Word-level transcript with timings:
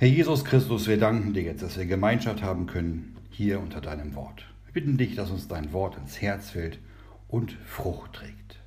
Herr 0.00 0.06
Jesus 0.06 0.44
Christus, 0.44 0.86
wir 0.86 0.96
danken 0.96 1.34
dir 1.34 1.42
jetzt, 1.42 1.60
dass 1.60 1.76
wir 1.76 1.84
Gemeinschaft 1.84 2.40
haben 2.40 2.68
können 2.68 3.16
hier 3.30 3.58
unter 3.58 3.80
deinem 3.80 4.14
Wort. 4.14 4.46
Wir 4.66 4.74
bitten 4.74 4.96
dich, 4.96 5.16
dass 5.16 5.28
uns 5.28 5.48
dein 5.48 5.72
Wort 5.72 5.96
ins 5.96 6.22
Herz 6.22 6.50
fällt 6.50 6.78
und 7.26 7.50
Frucht 7.66 8.12
trägt. 8.12 8.60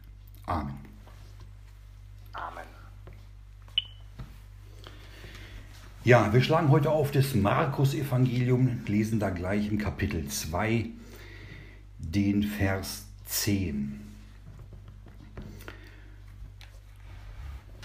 Amen. 0.45 0.73
Amen. 2.33 2.65
Ja, 6.03 6.33
wir 6.33 6.41
schlagen 6.41 6.69
heute 6.69 6.91
auf 6.91 7.11
das 7.11 7.33
Markus-Evangelium, 7.33 8.81
lesen 8.87 9.21
da 9.21 9.29
gleich 9.29 9.69
im 9.71 9.77
Kapitel 9.77 10.27
2 10.27 10.89
den 11.97 12.43
Vers 12.43 13.05
10. 13.27 14.01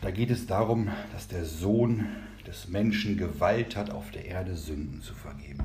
Da 0.01 0.11
geht 0.11 0.33
es 0.33 0.49
darum, 0.49 0.89
dass 1.13 1.29
der 1.29 1.45
Sohn 1.45 2.07
des 2.47 2.69
Menschen 2.69 3.17
Gewalt 3.17 3.77
hat, 3.77 3.91
auf 3.91 4.11
der 4.11 4.25
Erde 4.25 4.57
Sünden 4.57 5.03
zu 5.03 5.15
vergeben. 5.15 5.65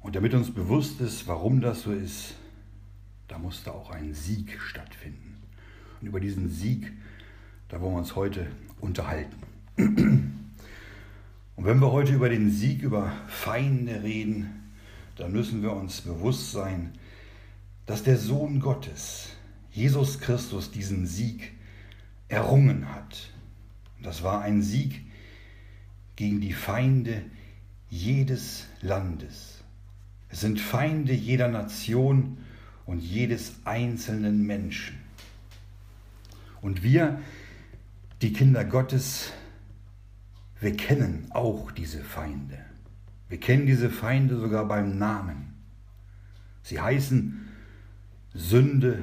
Und 0.00 0.14
damit 0.14 0.34
uns 0.34 0.52
bewusst 0.52 1.00
ist, 1.00 1.26
warum 1.26 1.60
das 1.60 1.82
so 1.82 1.92
ist, 1.92 2.34
da 3.28 3.38
musste 3.38 3.72
auch 3.72 3.90
ein 3.90 4.14
Sieg 4.14 4.60
stattfinden. 4.60 5.36
Und 6.00 6.06
über 6.06 6.20
diesen 6.20 6.48
Sieg, 6.48 6.92
da 7.68 7.80
wollen 7.80 7.94
wir 7.94 7.98
uns 7.98 8.14
heute 8.14 8.46
unterhalten. 8.80 9.36
Und 9.76 11.64
wenn 11.64 11.80
wir 11.80 11.90
heute 11.90 12.14
über 12.14 12.28
den 12.28 12.50
Sieg 12.50 12.82
über 12.82 13.12
Feinde 13.26 14.02
reden, 14.02 14.70
dann 15.16 15.32
müssen 15.32 15.62
wir 15.62 15.72
uns 15.72 16.02
bewusst 16.02 16.52
sein, 16.52 16.92
dass 17.86 18.02
der 18.02 18.18
Sohn 18.18 18.60
Gottes, 18.60 19.30
Jesus 19.70 20.20
Christus, 20.20 20.70
diesen 20.70 21.06
Sieg 21.06 21.52
errungen 22.28 22.92
hat. 22.94 23.30
Das 24.06 24.22
war 24.22 24.42
ein 24.42 24.62
Sieg 24.62 25.02
gegen 26.14 26.40
die 26.40 26.52
Feinde 26.52 27.24
jedes 27.90 28.68
Landes. 28.80 29.64
Es 30.28 30.42
sind 30.42 30.60
Feinde 30.60 31.12
jeder 31.12 31.48
Nation 31.48 32.38
und 32.84 33.00
jedes 33.00 33.56
einzelnen 33.64 34.46
Menschen. 34.46 34.96
Und 36.62 36.84
wir, 36.84 37.20
die 38.22 38.32
Kinder 38.32 38.64
Gottes, 38.64 39.32
wir 40.60 40.76
kennen 40.76 41.26
auch 41.30 41.72
diese 41.72 42.04
Feinde. 42.04 42.64
Wir 43.28 43.40
kennen 43.40 43.66
diese 43.66 43.90
Feinde 43.90 44.38
sogar 44.38 44.66
beim 44.66 44.98
Namen. 44.98 45.52
Sie 46.62 46.80
heißen 46.80 47.48
Sünde, 48.34 49.02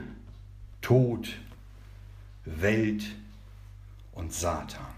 Tod, 0.80 1.36
Welt 2.46 3.04
und 4.14 4.32
Satan. 4.32 4.93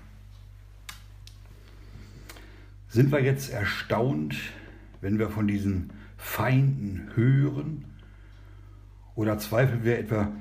Sind 2.96 3.12
wir 3.12 3.22
jetzt 3.22 3.52
erstaunt, 3.52 4.38
wenn 5.02 5.20
wir 5.20 5.30
von 5.30 5.50
diesen 5.50 5.90
Feinden 6.16 7.10
hören? 7.14 7.84
Oder 9.16 9.38
zweifeln 9.38 9.84
wir 9.84 10.00
etwa 10.00 10.32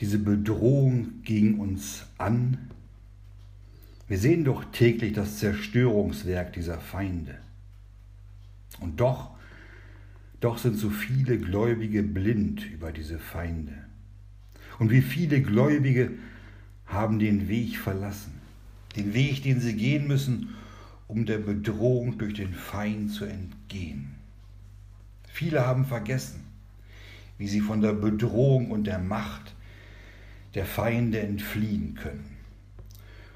diese 0.00 0.18
Bedrohung 0.18 1.22
gegen 1.22 1.60
uns 1.60 2.06
an? 2.18 2.58
Wir 4.08 4.18
sehen 4.18 4.42
doch 4.42 4.64
täglich 4.72 5.12
das 5.12 5.38
Zerstörungswerk 5.38 6.52
dieser 6.54 6.80
Feinde. 6.80 7.36
Und 8.80 8.98
doch, 8.98 9.30
doch 10.40 10.58
sind 10.58 10.78
so 10.78 10.90
viele 10.90 11.38
Gläubige 11.38 12.02
blind 12.02 12.68
über 12.68 12.90
diese 12.90 13.20
Feinde. 13.20 13.74
Und 14.80 14.90
wie 14.90 15.02
viele 15.02 15.40
Gläubige 15.40 16.10
haben 16.84 17.20
den 17.20 17.46
Weg 17.46 17.78
verlassen, 17.78 18.40
den 18.96 19.14
Weg, 19.14 19.44
den 19.44 19.60
sie 19.60 19.76
gehen 19.76 20.08
müssen, 20.08 20.56
um 21.12 21.26
der 21.26 21.36
Bedrohung 21.36 22.16
durch 22.16 22.32
den 22.32 22.54
Feind 22.54 23.12
zu 23.12 23.26
entgehen. 23.26 24.14
Viele 25.28 25.66
haben 25.66 25.84
vergessen, 25.84 26.42
wie 27.36 27.48
sie 27.48 27.60
von 27.60 27.82
der 27.82 27.92
Bedrohung 27.92 28.70
und 28.70 28.84
der 28.84 28.98
Macht 28.98 29.54
der 30.54 30.64
Feinde 30.64 31.20
entfliehen 31.20 31.96
können 31.96 32.38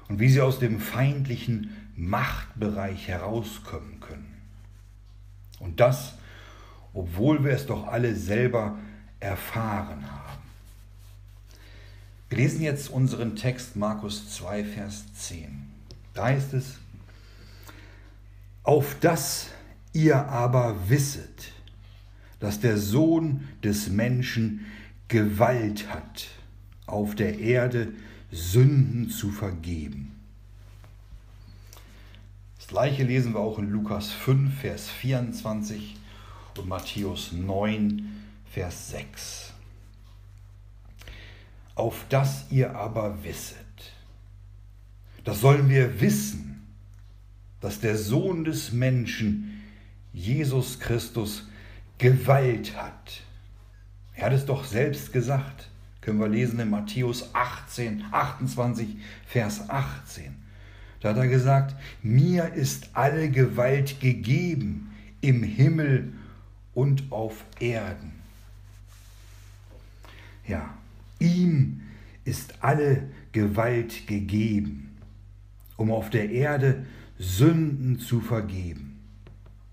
und 0.07 0.19
wie 0.19 0.29
sie 0.29 0.41
aus 0.41 0.57
dem 0.57 0.79
feindlichen 0.79 1.69
Machtbereich 1.95 3.07
herauskommen 3.07 3.99
können. 3.99 4.33
Und 5.59 5.79
das, 5.79 6.15
obwohl 6.95 7.43
wir 7.43 7.51
es 7.51 7.67
doch 7.67 7.87
alle 7.87 8.15
selber 8.15 8.79
erfahren 9.19 10.03
haben. 10.11 10.41
Wir 12.29 12.39
lesen 12.39 12.63
jetzt 12.63 12.89
unseren 12.89 13.35
Text 13.35 13.75
Markus 13.75 14.33
2, 14.33 14.65
Vers 14.65 15.13
10. 15.13 15.67
Da 16.15 16.25
heißt 16.25 16.55
es, 16.55 16.79
auf 18.67 18.97
das 18.99 19.47
ihr 19.93 20.27
aber 20.27 20.89
wisset, 20.89 21.53
dass 22.41 22.59
der 22.59 22.77
Sohn 22.77 23.47
des 23.63 23.87
Menschen 23.89 24.65
Gewalt 25.07 25.87
hat, 25.89 26.27
auf 26.85 27.15
der 27.15 27.39
Erde 27.39 27.93
Sünden 28.29 29.09
zu 29.09 29.31
vergeben. 29.31 30.11
Das 32.57 32.67
gleiche 32.67 33.03
lesen 33.03 33.33
wir 33.33 33.39
auch 33.39 33.57
in 33.57 33.71
Lukas 33.71 34.11
5, 34.11 34.59
Vers 34.59 34.89
24 34.89 35.95
und 36.57 36.67
Matthäus 36.67 37.31
9, 37.31 38.05
Vers 38.51 38.89
6 38.89 39.53
auf 41.77 42.05
das 42.09 42.45
ihr 42.49 42.75
aber 42.75 43.23
wisset. 43.23 43.57
Das 45.23 45.41
sollen 45.41 45.69
wir 45.69 46.01
wissen, 46.01 46.56
dass 47.61 47.79
der 47.79 47.97
Sohn 47.97 48.43
des 48.43 48.71
Menschen, 48.71 49.63
Jesus 50.13 50.79
Christus, 50.79 51.47
Gewalt 51.97 52.75
hat. 52.75 53.21
Er 54.15 54.27
hat 54.27 54.33
es 54.33 54.45
doch 54.45 54.65
selbst 54.65 55.13
gesagt. 55.13 55.69
Können 56.01 56.19
wir 56.19 56.27
lesen 56.27 56.59
in 56.59 56.69
Matthäus 56.69 57.33
18, 57.33 58.05
28, 58.11 58.97
Vers 59.25 59.69
18. 59.69 60.35
Da 61.01 61.09
hat 61.09 61.17
er 61.17 61.27
gesagt, 61.27 61.75
mir 62.01 62.53
ist 62.53 62.89
alle 62.93 63.29
Gewalt 63.29 63.99
gegeben 63.99 64.93
im 65.21 65.43
Himmel 65.43 66.13
und 66.73 67.11
auf 67.11 67.43
Erden. 67.59 68.13
Ja, 70.47 70.77
Ihm 71.19 71.81
ist 72.25 72.55
alle 72.61 73.09
Gewalt 73.31 74.07
gegeben, 74.07 74.97
um 75.77 75.91
auf 75.91 76.09
der 76.09 76.29
Erde 76.29 76.85
Sünden 77.19 77.99
zu 77.99 78.21
vergeben. 78.21 78.99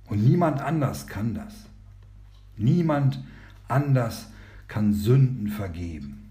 Und 0.06 0.25
niemand 0.25 0.60
anders 0.60 1.06
kann 1.06 1.34
das. 1.34 1.55
Niemand 2.56 3.22
anders 3.69 4.28
kann 4.69 4.93
Sünden 4.93 5.49
vergeben. 5.49 6.31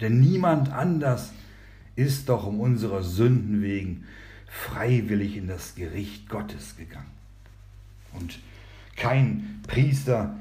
Denn 0.00 0.20
niemand 0.20 0.72
anders 0.72 1.32
ist 1.96 2.28
doch 2.28 2.46
um 2.46 2.60
unserer 2.60 3.02
Sünden 3.02 3.62
wegen 3.62 4.04
freiwillig 4.46 5.36
in 5.36 5.48
das 5.48 5.74
Gericht 5.74 6.28
Gottes 6.28 6.76
gegangen. 6.76 7.10
Und 8.12 8.38
kein 8.96 9.60
Priester, 9.66 10.36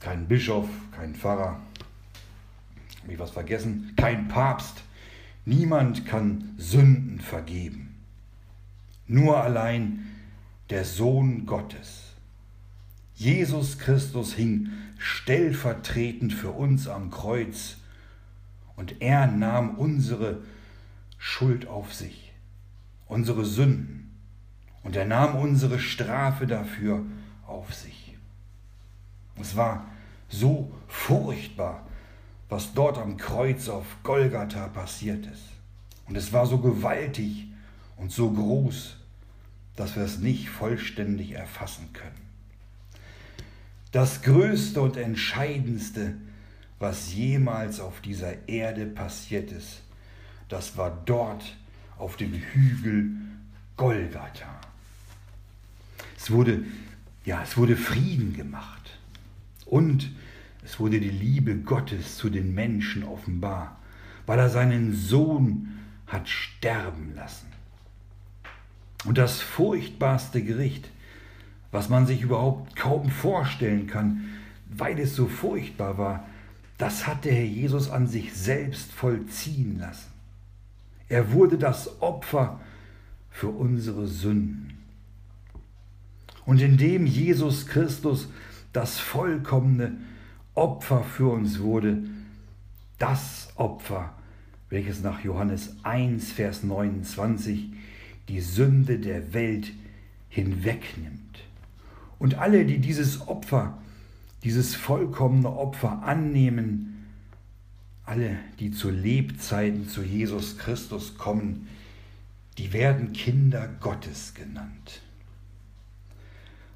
kein 0.00 0.28
Bischof, 0.28 0.68
kein 0.92 1.14
Pfarrer, 1.14 1.60
habe 3.02 3.12
ich 3.12 3.18
was 3.18 3.30
vergessen? 3.30 3.94
Kein 3.96 4.28
Papst. 4.28 4.82
Niemand 5.46 6.04
kann 6.04 6.54
Sünden 6.58 7.20
vergeben. 7.20 7.87
Nur 9.08 9.42
allein 9.42 10.06
der 10.70 10.84
Sohn 10.84 11.46
Gottes. 11.46 12.12
Jesus 13.14 13.78
Christus 13.78 14.34
hing 14.34 14.68
stellvertretend 14.98 16.32
für 16.32 16.50
uns 16.50 16.86
am 16.86 17.10
Kreuz 17.10 17.78
und 18.76 19.00
er 19.00 19.26
nahm 19.26 19.76
unsere 19.76 20.42
Schuld 21.16 21.66
auf 21.66 21.94
sich, 21.94 22.32
unsere 23.06 23.44
Sünden 23.44 24.14
und 24.84 24.94
er 24.94 25.04
nahm 25.04 25.34
unsere 25.36 25.78
Strafe 25.78 26.46
dafür 26.46 27.02
auf 27.46 27.74
sich. 27.74 28.14
Es 29.40 29.56
war 29.56 29.86
so 30.28 30.70
furchtbar, 30.86 31.86
was 32.48 32.74
dort 32.74 32.98
am 32.98 33.16
Kreuz 33.16 33.68
auf 33.68 33.86
Golgatha 34.02 34.68
passiert 34.68 35.26
ist. 35.26 35.44
Und 36.06 36.16
es 36.16 36.32
war 36.32 36.46
so 36.46 36.58
gewaltig 36.58 37.48
und 37.96 38.12
so 38.12 38.30
groß, 38.30 38.97
dass 39.78 39.94
wir 39.94 40.02
es 40.02 40.18
nicht 40.18 40.48
vollständig 40.48 41.32
erfassen 41.36 41.92
können. 41.92 42.20
Das 43.92 44.22
Größte 44.22 44.80
und 44.80 44.96
Entscheidendste, 44.96 46.14
was 46.80 47.14
jemals 47.14 47.78
auf 47.78 48.00
dieser 48.00 48.48
Erde 48.48 48.86
passiert 48.86 49.52
ist, 49.52 49.82
das 50.48 50.76
war 50.76 51.00
dort 51.06 51.56
auf 51.96 52.16
dem 52.16 52.32
Hügel 52.32 53.12
Golgatha. 53.76 54.60
Es 56.16 56.32
wurde, 56.32 56.64
ja, 57.24 57.44
es 57.44 57.56
wurde 57.56 57.76
Frieden 57.76 58.32
gemacht 58.32 58.98
und 59.64 60.10
es 60.64 60.80
wurde 60.80 60.98
die 60.98 61.08
Liebe 61.08 61.54
Gottes 61.54 62.16
zu 62.16 62.30
den 62.30 62.52
Menschen 62.52 63.04
offenbar, 63.04 63.78
weil 64.26 64.40
er 64.40 64.50
seinen 64.50 64.92
Sohn 64.92 65.78
hat 66.08 66.28
sterben 66.28 67.14
lassen. 67.14 67.47
Und 69.08 69.16
das 69.16 69.40
furchtbarste 69.40 70.42
Gericht, 70.42 70.90
was 71.70 71.88
man 71.88 72.06
sich 72.06 72.20
überhaupt 72.20 72.76
kaum 72.76 73.08
vorstellen 73.08 73.86
kann, 73.86 74.28
weil 74.68 74.98
es 74.98 75.16
so 75.16 75.28
furchtbar 75.28 75.96
war, 75.96 76.26
das 76.76 77.06
hat 77.06 77.24
der 77.24 77.32
Herr 77.32 77.46
Jesus 77.46 77.88
an 77.88 78.06
sich 78.06 78.34
selbst 78.34 78.92
vollziehen 78.92 79.78
lassen. 79.78 80.10
Er 81.08 81.32
wurde 81.32 81.56
das 81.56 82.02
Opfer 82.02 82.60
für 83.30 83.48
unsere 83.48 84.06
Sünden. 84.06 84.76
Und 86.44 86.60
indem 86.60 87.06
Jesus 87.06 87.66
Christus 87.66 88.28
das 88.74 88.98
vollkommene 88.98 89.96
Opfer 90.54 91.02
für 91.02 91.32
uns 91.32 91.60
wurde, 91.60 92.02
das 92.98 93.48
Opfer, 93.56 94.12
welches 94.68 95.00
nach 95.00 95.24
Johannes 95.24 95.76
1, 95.82 96.30
Vers 96.32 96.62
29 96.62 97.70
die 98.28 98.40
Sünde 98.40 98.98
der 98.98 99.32
Welt 99.32 99.72
hinwegnimmt. 100.28 101.40
Und 102.18 102.36
alle, 102.36 102.64
die 102.64 102.78
dieses 102.78 103.26
Opfer, 103.26 103.78
dieses 104.44 104.74
vollkommene 104.74 105.50
Opfer 105.50 106.02
annehmen, 106.02 107.06
alle, 108.04 108.36
die 108.58 108.70
zu 108.70 108.90
Lebzeiten 108.90 109.88
zu 109.88 110.02
Jesus 110.02 110.58
Christus 110.58 111.16
kommen, 111.16 111.68
die 112.56 112.72
werden 112.72 113.12
Kinder 113.12 113.68
Gottes 113.80 114.34
genannt. 114.34 115.02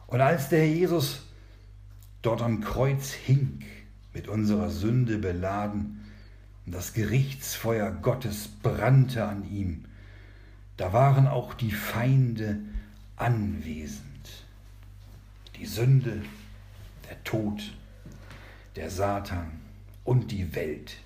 Und 0.07 0.21
als 0.21 0.49
der 0.49 0.69
Jesus 0.69 1.27
dort 2.21 2.43
am 2.43 2.61
Kreuz 2.61 3.13
hing, 3.13 3.61
mit 4.15 4.29
unserer 4.29 4.71
Sünde 4.71 5.19
beladen, 5.19 5.99
und 6.67 6.75
das 6.75 6.93
Gerichtsfeuer 6.93 7.91
Gottes 7.91 8.49
brannte 8.63 9.25
an 9.25 9.51
ihm, 9.51 9.85
da 10.83 10.93
waren 10.93 11.29
auch 11.29 11.55
die 11.55 11.71
Feinde 11.71 12.59
anwesend. 13.15 14.03
Die 15.55 15.65
Sünde, 15.65 16.23
der 17.09 17.23
Tod, 17.23 17.63
der 18.75 18.91
Satan 18.91 19.61
und 20.03 20.33
die 20.33 20.57
Welt. 20.57 20.97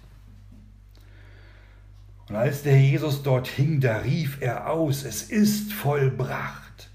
Und 2.31 2.37
als 2.37 2.63
der 2.63 2.81
Jesus 2.81 3.23
dort 3.23 3.49
hing, 3.49 3.83
da 3.83 3.99
rief 3.99 4.41
er 4.41 4.71
aus, 4.71 5.05
es 5.05 5.25
ist 5.25 5.75
vollbracht. 5.75 6.89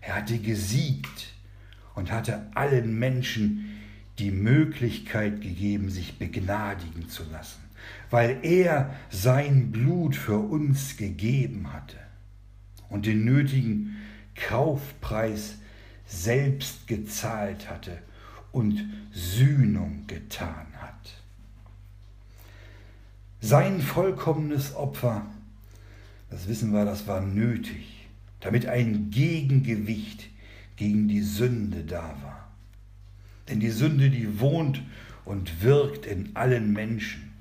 Er 0.00 0.14
hatte 0.14 0.38
gesiegt 0.38 1.34
und 1.94 2.10
hatte 2.10 2.46
allen 2.54 2.98
Menschen 2.98 3.78
die 4.18 4.30
Möglichkeit 4.30 5.42
gegeben, 5.42 5.90
sich 5.90 6.18
begnadigen 6.18 7.10
zu 7.10 7.24
lassen, 7.30 7.60
weil 8.10 8.38
er 8.42 8.94
sein 9.10 9.72
Blut 9.72 10.16
für 10.16 10.38
uns 10.38 10.96
gegeben 10.96 11.72
hatte 11.72 11.96
und 12.88 13.06
den 13.06 13.24
nötigen 13.24 13.96
Kaufpreis 14.34 15.56
selbst 16.06 16.86
gezahlt 16.86 17.68
hatte 17.68 17.98
und 18.52 18.84
Sühnung 19.12 20.06
getan 20.06 20.66
hat. 20.80 21.22
Sein 23.40 23.80
vollkommenes 23.80 24.74
Opfer, 24.74 25.26
das 26.30 26.48
wissen 26.48 26.72
wir, 26.72 26.84
das 26.84 27.06
war 27.06 27.20
nötig, 27.20 28.06
damit 28.40 28.66
ein 28.66 29.10
Gegengewicht 29.10 30.30
gegen 30.76 31.08
die 31.08 31.20
Sünde 31.20 31.84
da 31.84 32.16
war. 32.22 32.48
Denn 33.48 33.60
die 33.60 33.70
Sünde, 33.70 34.08
die 34.08 34.40
wohnt 34.40 34.82
und 35.24 35.62
wirkt 35.62 36.06
in 36.06 36.34
allen 36.34 36.72
Menschen. 36.72 37.33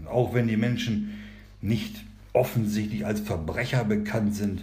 Und 0.00 0.08
auch 0.08 0.34
wenn 0.34 0.48
die 0.48 0.56
Menschen 0.56 1.18
nicht 1.60 2.04
offensichtlich 2.32 3.04
als 3.06 3.20
Verbrecher 3.20 3.84
bekannt 3.84 4.34
sind 4.34 4.62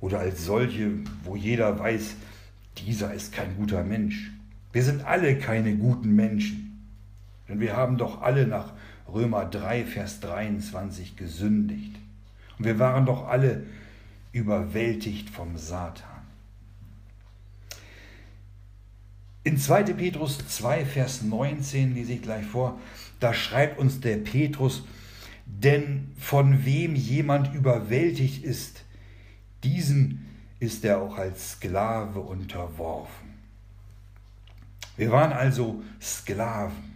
oder 0.00 0.20
als 0.20 0.44
solche, 0.44 0.90
wo 1.24 1.36
jeder 1.36 1.78
weiß, 1.78 2.14
dieser 2.78 3.14
ist 3.14 3.32
kein 3.32 3.56
guter 3.56 3.84
Mensch. 3.84 4.30
Wir 4.72 4.82
sind 4.82 5.04
alle 5.04 5.38
keine 5.38 5.74
guten 5.76 6.14
Menschen. 6.14 6.66
Denn 7.48 7.60
wir 7.60 7.76
haben 7.76 7.96
doch 7.96 8.22
alle 8.22 8.46
nach 8.46 8.72
Römer 9.12 9.44
3, 9.44 9.84
Vers 9.84 10.20
23 10.20 11.16
gesündigt. 11.16 11.96
Und 12.58 12.64
wir 12.64 12.78
waren 12.78 13.06
doch 13.06 13.28
alle 13.28 13.64
überwältigt 14.32 15.30
vom 15.30 15.56
Satan. 15.56 16.16
In 19.44 19.58
2. 19.58 19.84
Petrus 19.94 20.38
2, 20.48 20.84
Vers 20.84 21.22
19 21.22 21.94
lese 21.94 22.14
ich 22.14 22.22
gleich 22.22 22.44
vor, 22.44 22.80
da 23.20 23.34
schreibt 23.34 23.78
uns 23.78 24.00
der 24.00 24.16
Petrus, 24.16 24.84
denn 25.44 26.12
von 26.18 26.64
wem 26.64 26.94
jemand 26.94 27.54
überwältigt 27.54 28.44
ist, 28.44 28.84
diesem 29.64 30.26
ist 30.58 30.84
er 30.84 31.00
auch 31.00 31.16
als 31.16 31.52
Sklave 31.52 32.20
unterworfen. 32.20 33.34
Wir 34.96 35.10
waren 35.10 35.32
also 35.32 35.82
Sklaven 36.00 36.94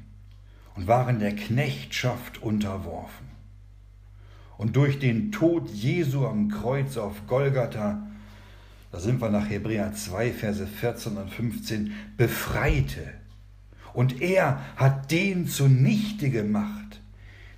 und 0.75 0.87
waren 0.87 1.19
der 1.19 1.37
Knechtschaft 1.37 2.43
unterworfen. 2.43 3.29
Und 4.57 4.77
durch 4.77 4.99
den 4.99 5.33
Tod 5.33 5.71
Jesu 5.71 6.27
am 6.27 6.49
Kreuz 6.49 6.97
auf 6.97 7.27
Golgatha 7.27 8.07
da 8.93 8.99
sind 8.99 9.21
wir 9.21 9.31
nach 9.31 9.49
Hebräer 9.49 9.95
2, 9.95 10.33
Verse 10.33 10.67
14 10.67 11.17
und 11.17 11.31
15, 11.31 11.93
befreite. 12.17 13.20
Und 13.93 14.21
er 14.21 14.61
hat 14.77 15.11
den 15.11 15.47
zunichte 15.47 16.31
gemacht, 16.31 17.01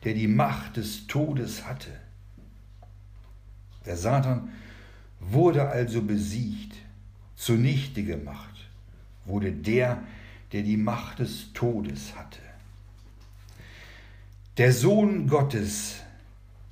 der 0.04 0.14
die 0.14 0.28
Macht 0.28 0.76
des 0.76 1.06
Todes 1.06 1.66
hatte. 1.66 1.90
Der 3.86 3.96
Satan 3.96 4.50
wurde 5.20 5.68
also 5.68 6.02
besiegt, 6.02 6.76
zunichte 7.36 8.02
gemacht, 8.04 8.68
wurde 9.24 9.52
der, 9.52 10.02
der 10.52 10.62
die 10.62 10.76
Macht 10.76 11.18
des 11.20 11.52
Todes 11.52 12.16
hatte. 12.16 12.40
Der 14.58 14.72
Sohn 14.72 15.28
Gottes 15.28 15.96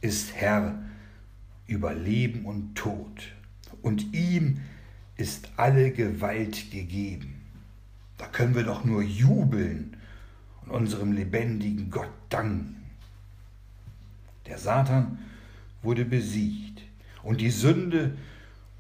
ist 0.00 0.34
Herr 0.34 0.78
über 1.66 1.94
Leben 1.94 2.44
und 2.44 2.74
Tod 2.74 3.32
und 3.82 4.12
ihm 4.12 4.60
ist 5.16 5.50
alle 5.56 5.92
Gewalt 5.92 6.70
gegeben. 6.70 7.39
Da 8.20 8.26
können 8.26 8.54
wir 8.54 8.64
doch 8.64 8.84
nur 8.84 9.00
jubeln 9.00 9.96
und 10.66 10.72
unserem 10.72 11.12
lebendigen 11.12 11.90
Gott 11.90 12.12
danken. 12.28 12.84
Der 14.46 14.58
Satan 14.58 15.20
wurde 15.82 16.04
besiegt 16.04 16.82
und 17.22 17.40
die 17.40 17.48
Sünde 17.50 18.14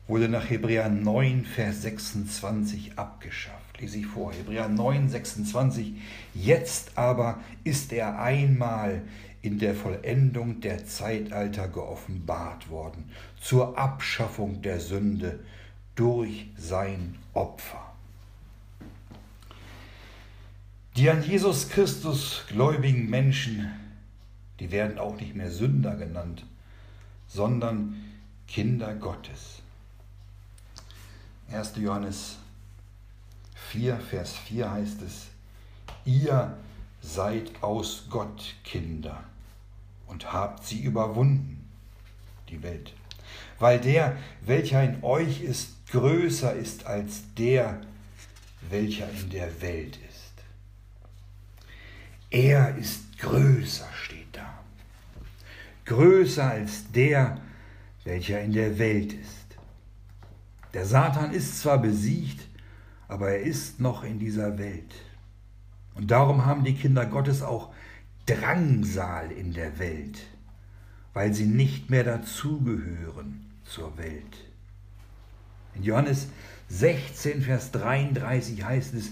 wurde 0.06 0.28
nach 0.28 0.50
Hebräer 0.50 0.90
9, 0.90 1.46
Vers 1.46 1.80
26 1.80 2.98
abgeschafft. 2.98 3.80
Lese 3.80 4.00
ich 4.00 4.06
vor, 4.06 4.30
Hebräer 4.34 4.68
9, 4.68 5.08
26. 5.08 5.94
Jetzt 6.34 6.98
aber 6.98 7.40
ist 7.64 7.94
er 7.94 8.20
einmal 8.20 9.00
in 9.40 9.58
der 9.58 9.74
Vollendung 9.74 10.60
der 10.60 10.84
Zeitalter 10.84 11.66
geoffenbart 11.66 12.68
worden, 12.68 13.10
zur 13.40 13.78
Abschaffung 13.78 14.60
der 14.60 14.80
Sünde 14.80 15.40
durch 15.94 16.50
sein 16.58 17.14
Opfer. 17.32 17.89
Die 20.96 21.08
an 21.08 21.22
Jesus 21.22 21.68
Christus 21.68 22.42
gläubigen 22.48 23.08
Menschen, 23.08 23.70
die 24.58 24.70
werden 24.70 24.98
auch 24.98 25.18
nicht 25.20 25.34
mehr 25.34 25.50
Sünder 25.50 25.94
genannt, 25.96 26.44
sondern 27.28 27.96
Kinder 28.48 28.94
Gottes. 28.94 29.62
1. 31.52 31.76
Johannes 31.76 32.36
4, 33.70 33.98
Vers 33.98 34.36
4 34.36 34.70
heißt 34.70 35.02
es, 35.02 35.28
ihr 36.04 36.56
seid 37.00 37.62
aus 37.62 38.06
Gott 38.10 38.54
Kinder 38.64 39.22
und 40.08 40.32
habt 40.32 40.66
sie 40.66 40.80
überwunden, 40.80 41.68
die 42.48 42.62
Welt. 42.64 42.92
Weil 43.60 43.80
der, 43.80 44.16
welcher 44.42 44.82
in 44.82 45.04
euch 45.04 45.40
ist, 45.40 45.86
größer 45.92 46.52
ist 46.54 46.86
als 46.86 47.22
der, 47.38 47.80
welcher 48.68 49.08
in 49.10 49.30
der 49.30 49.62
Welt 49.62 49.96
ist. 49.96 50.09
Er 52.30 52.76
ist 52.76 53.18
größer, 53.18 53.88
steht 53.92 54.28
da. 54.36 54.60
Größer 55.84 56.48
als 56.48 56.90
der, 56.92 57.40
welcher 58.04 58.40
in 58.40 58.52
der 58.52 58.78
Welt 58.78 59.12
ist. 59.12 59.40
Der 60.72 60.86
Satan 60.86 61.32
ist 61.32 61.60
zwar 61.60 61.78
besiegt, 61.78 62.46
aber 63.08 63.30
er 63.30 63.40
ist 63.40 63.80
noch 63.80 64.04
in 64.04 64.20
dieser 64.20 64.58
Welt. 64.58 64.94
Und 65.94 66.12
darum 66.12 66.46
haben 66.46 66.62
die 66.62 66.76
Kinder 66.76 67.04
Gottes 67.06 67.42
auch 67.42 67.72
Drangsal 68.26 69.32
in 69.32 69.52
der 69.52 69.80
Welt, 69.80 70.20
weil 71.12 71.34
sie 71.34 71.46
nicht 71.46 71.90
mehr 71.90 72.04
dazugehören 72.04 73.50
zur 73.64 73.98
Welt. 73.98 74.44
In 75.74 75.82
Johannes 75.82 76.28
16, 76.68 77.42
Vers 77.42 77.72
33 77.72 78.64
heißt 78.64 78.94
es, 78.94 79.10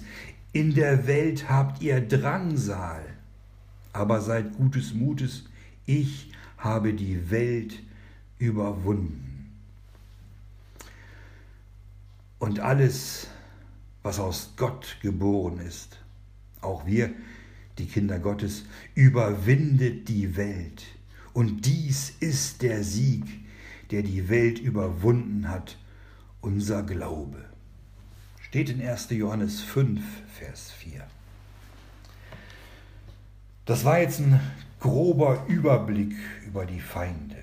in 0.52 0.74
der 0.74 1.06
Welt 1.06 1.48
habt 1.48 1.82
ihr 1.82 2.00
Drangsal, 2.00 3.04
aber 3.92 4.20
seid 4.20 4.56
gutes 4.56 4.94
Mutes, 4.94 5.44
ich 5.86 6.32
habe 6.56 6.94
die 6.94 7.30
Welt 7.30 7.82
überwunden. 8.38 9.28
und 12.38 12.60
alles, 12.60 13.28
was 14.02 14.18
aus 14.18 14.52
Gott 14.56 14.96
geboren 15.02 15.58
ist, 15.58 15.98
auch 16.60 16.86
wir, 16.86 17.10
die 17.78 17.86
Kinder 17.86 18.18
Gottes, 18.18 18.64
überwindet 18.94 20.08
die 20.08 20.36
Welt. 20.36 20.84
Und 21.32 21.66
dies 21.66 22.10
ist 22.20 22.62
der 22.62 22.82
Sieg, 22.82 23.24
der 23.90 24.02
die 24.02 24.28
Welt 24.28 24.58
überwunden 24.58 25.48
hat, 25.48 25.78
unser 26.40 26.82
Glaube. 26.82 27.44
Steht 28.48 28.70
in 28.70 28.80
1. 28.80 29.10
Johannes 29.10 29.60
5, 29.60 30.02
Vers 30.38 30.70
4. 30.70 31.06
Das 33.66 33.84
war 33.84 33.98
jetzt 33.98 34.20
ein 34.20 34.40
grober 34.80 35.44
Überblick 35.48 36.14
über 36.46 36.64
die 36.64 36.80
Feinde 36.80 37.36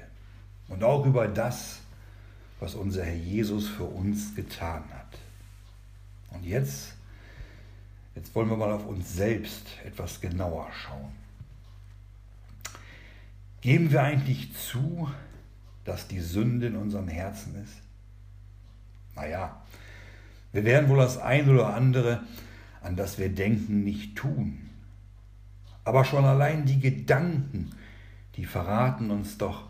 und 0.68 0.84
auch 0.84 1.06
über 1.06 1.28
das, 1.28 1.82
was 2.60 2.74
unser 2.74 3.04
Herr 3.04 3.14
Jesus 3.14 3.68
für 3.68 3.84
uns 3.84 4.34
getan 4.34 4.84
hat. 4.96 5.20
Und 6.32 6.44
jetzt, 6.44 6.96
jetzt 8.16 8.34
wollen 8.34 8.50
wir 8.50 8.58
mal 8.58 8.72
auf 8.72 8.88
uns 8.88 9.14
selbst 9.14 9.68
etwas 9.86 10.20
genauer 10.20 10.72
schauen. 10.74 11.12
Geben 13.62 13.92
wir 13.92 14.02
eigentlich 14.02 14.56
zu, 14.58 15.08
dass 15.84 16.08
die 16.08 16.20
Sünde 16.20 16.66
in 16.66 16.76
unserem 16.76 17.10
Herzen 17.10 17.64
ist? 17.64 17.76
Naja, 19.16 19.62
wir 20.56 20.64
werden 20.64 20.88
wohl 20.88 21.00
das 21.00 21.18
ein 21.18 21.50
oder 21.50 21.74
andere, 21.74 22.22
an 22.82 22.96
das 22.96 23.20
wir 23.20 23.28
denken, 23.28 23.84
nicht 23.84 24.16
tun. 24.16 24.70
Aber 25.84 26.06
schon 26.06 26.24
allein 26.24 26.66
die 26.66 26.80
Gedanken, 26.80 27.72
die 28.38 28.46
verraten 28.46 29.12
uns 29.12 29.38
doch, 29.38 29.66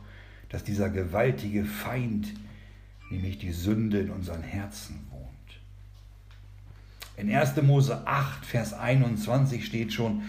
dass 0.50 0.63
dieser 0.63 0.92
gewaltige 0.92 1.65
Feind, 1.65 2.27
nämlich 3.10 3.39
die 3.39 3.51
Sünde, 3.51 4.00
in 4.00 4.12
unseren 4.12 4.44
Herzen 4.44 5.08
wohnt. 5.10 5.25
In 7.18 7.34
1. 7.34 7.60
Mose 7.63 8.06
8, 8.06 8.46
Vers 8.46 8.74
21 8.74 9.65
steht 9.65 9.92
schon, 9.92 10.22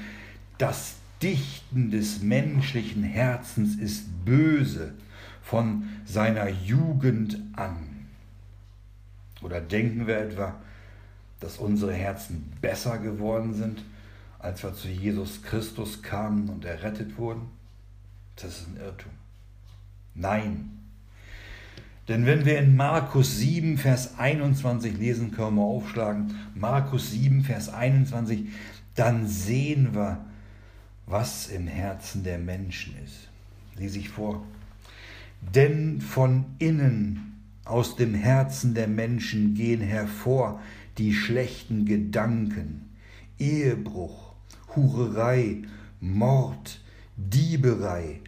das 0.56 0.94
Dichten 1.20 1.90
des 1.90 2.22
menschlichen 2.22 3.02
Herzens 3.02 3.76
ist 3.76 4.24
böse 4.24 4.94
von 5.42 5.84
seiner 6.06 6.48
Jugend 6.48 7.40
an. 7.52 7.95
Oder 9.42 9.60
denken 9.60 10.06
wir 10.06 10.18
etwa, 10.18 10.54
dass 11.40 11.58
unsere 11.58 11.92
Herzen 11.92 12.52
besser 12.60 12.98
geworden 12.98 13.54
sind, 13.54 13.82
als 14.38 14.62
wir 14.62 14.74
zu 14.74 14.88
Jesus 14.88 15.42
Christus 15.42 16.02
kamen 16.02 16.48
und 16.48 16.64
errettet 16.64 17.18
wurden? 17.18 17.48
Das 18.36 18.60
ist 18.60 18.68
ein 18.68 18.76
Irrtum. 18.76 19.12
Nein. 20.14 20.70
Denn 22.08 22.24
wenn 22.24 22.44
wir 22.44 22.58
in 22.58 22.76
Markus 22.76 23.38
7, 23.38 23.78
Vers 23.78 24.18
21 24.18 24.96
lesen, 24.96 25.32
können 25.32 25.56
wir 25.56 25.62
aufschlagen, 25.62 26.34
Markus 26.54 27.10
7, 27.10 27.42
Vers 27.42 27.68
21, 27.68 28.48
dann 28.94 29.26
sehen 29.26 29.94
wir, 29.94 30.24
was 31.06 31.48
im 31.48 31.66
Herzen 31.66 32.22
der 32.24 32.38
Menschen 32.38 32.94
ist. 33.04 33.28
Lese 33.76 33.98
ich 33.98 34.08
vor. 34.08 34.44
Denn 35.40 36.00
von 36.00 36.44
innen, 36.58 37.35
aus 37.66 37.96
dem 37.96 38.14
Herzen 38.14 38.74
der 38.74 38.88
Menschen 38.88 39.54
gehen 39.54 39.80
hervor 39.80 40.60
die 40.98 41.12
schlechten 41.12 41.84
Gedanken, 41.84 42.88
Ehebruch, 43.38 44.32
Hurerei, 44.74 45.62
Mord, 46.00 46.80
Dieberei, 47.16 48.20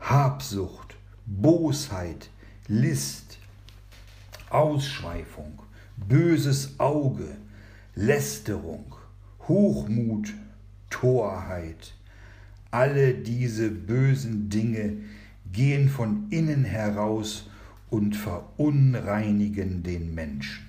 Habsucht, 0.00 0.96
Bosheit, 1.26 2.30
List, 2.66 3.38
Ausschweifung, 4.50 5.60
böses 5.96 6.80
Auge, 6.80 7.36
Lästerung, 7.94 8.94
Hochmut, 9.46 10.32
Torheit. 10.88 11.94
Alle 12.70 13.14
diese 13.14 13.70
bösen 13.70 14.48
Dinge 14.48 14.96
gehen 15.52 15.88
von 15.88 16.26
innen 16.30 16.64
heraus 16.64 17.48
und 17.90 18.16
verunreinigen 18.16 19.82
den 19.82 20.14
Menschen. 20.14 20.66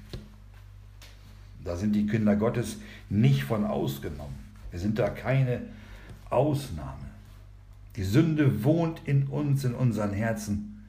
Da 1.63 1.75
sind 1.75 1.95
die 1.95 2.07
Kinder 2.07 2.35
Gottes 2.35 2.77
nicht 3.09 3.43
von 3.43 3.65
ausgenommen. 3.65 4.35
Wir 4.71 4.79
sind 4.79 4.99
da 4.99 5.09
keine 5.09 5.61
Ausnahme. 6.29 7.09
Die 7.95 8.03
Sünde 8.03 8.63
wohnt 8.63 9.01
in 9.05 9.27
uns, 9.27 9.65
in 9.65 9.73
unseren 9.73 10.13
Herzen. 10.13 10.85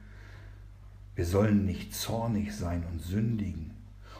Wir 1.15 1.25
sollen 1.25 1.65
nicht 1.65 1.93
zornig 1.93 2.55
sein 2.55 2.83
und 2.91 3.01
sündigen. 3.01 3.71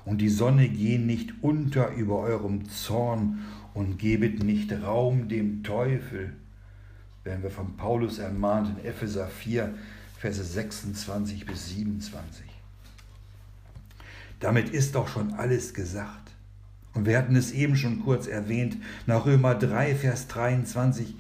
Und 0.03 0.19
die 0.19 0.29
Sonne 0.29 0.67
gehe 0.67 0.99
nicht 0.99 1.31
unter 1.41 1.93
über 1.93 2.19
eurem 2.19 2.67
Zorn 2.67 3.39
und 3.73 3.99
gebet 3.99 4.43
nicht 4.43 4.71
Raum 4.83 5.29
dem 5.29 5.63
Teufel. 5.63 6.33
Werden 7.23 7.43
wir 7.43 7.51
von 7.51 7.77
Paulus 7.77 8.17
ermahnt 8.17 8.79
in 8.79 8.85
Epheser 8.85 9.27
4, 9.27 9.73
Verse 10.21 10.43
26 10.43 11.47
bis 11.47 11.69
27. 11.69 12.45
Damit 14.39 14.69
ist 14.69 14.93
doch 14.93 15.07
schon 15.07 15.33
alles 15.33 15.73
gesagt. 15.73 16.29
Und 16.93 17.07
wir 17.07 17.17
hatten 17.17 17.35
es 17.35 17.51
eben 17.51 17.75
schon 17.75 18.03
kurz 18.03 18.27
erwähnt, 18.27 18.77
nach 19.07 19.25
Römer 19.25 19.55
3, 19.55 19.95
Vers 19.95 20.27
23 20.27 21.15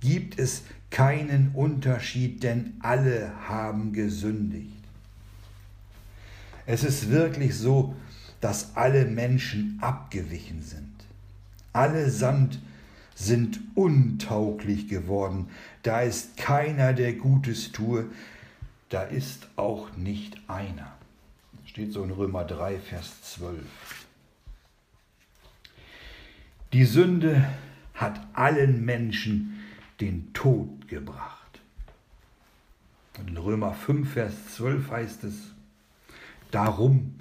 gibt 0.00 0.38
es 0.38 0.64
keinen 0.90 1.52
Unterschied, 1.54 2.42
denn 2.42 2.74
alle 2.80 3.32
haben 3.48 3.94
gesündigt. 3.94 4.76
Es 6.66 6.84
ist 6.84 7.10
wirklich 7.10 7.56
so, 7.56 7.96
dass 8.42 8.76
alle 8.76 9.06
Menschen 9.06 9.78
abgewichen 9.80 10.60
sind. 10.60 10.92
Allesamt 11.72 12.60
sind 13.14 13.60
untauglich 13.74 14.88
geworden. 14.88 15.48
Da 15.82 16.02
ist 16.02 16.36
keiner, 16.36 16.92
der 16.92 17.14
Gutes 17.14 17.72
tue. 17.72 18.10
Da 18.92 19.04
ist 19.04 19.48
auch 19.56 19.96
nicht 19.96 20.36
einer. 20.48 20.92
Steht 21.64 21.94
so 21.94 22.04
in 22.04 22.10
Römer 22.10 22.44
3, 22.44 22.78
Vers 22.78 23.22
12. 23.22 23.56
Die 26.74 26.84
Sünde 26.84 27.48
hat 27.94 28.20
allen 28.34 28.84
Menschen 28.84 29.60
den 30.02 30.34
Tod 30.34 30.88
gebracht. 30.88 31.62
In 33.26 33.34
Römer 33.38 33.72
5, 33.72 34.12
Vers 34.12 34.56
12 34.56 34.90
heißt 34.90 35.24
es, 35.24 35.36
darum, 36.50 37.14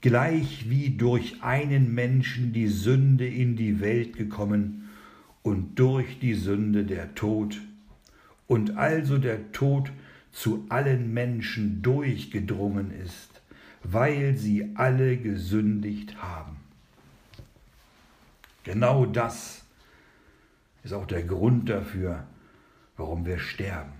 gleich 0.00 0.70
wie 0.70 0.96
durch 0.96 1.42
einen 1.42 1.92
Menschen 1.92 2.54
die 2.54 2.68
Sünde 2.68 3.28
in 3.28 3.54
die 3.54 3.80
Welt 3.80 4.16
gekommen 4.16 4.88
und 5.42 5.78
durch 5.78 6.20
die 6.20 6.32
Sünde 6.32 6.84
der 6.84 7.14
Tod, 7.14 7.60
und 8.46 8.78
also 8.78 9.18
der 9.18 9.52
Tod 9.52 9.92
zu 10.38 10.66
allen 10.68 11.12
Menschen 11.12 11.82
durchgedrungen 11.82 12.92
ist, 12.92 13.42
weil 13.82 14.36
sie 14.36 14.70
alle 14.76 15.16
gesündigt 15.16 16.22
haben. 16.22 16.58
Genau 18.62 19.04
das 19.04 19.64
ist 20.84 20.92
auch 20.92 21.06
der 21.06 21.24
Grund 21.24 21.68
dafür, 21.68 22.24
warum 22.96 23.26
wir 23.26 23.40
sterben. 23.40 23.94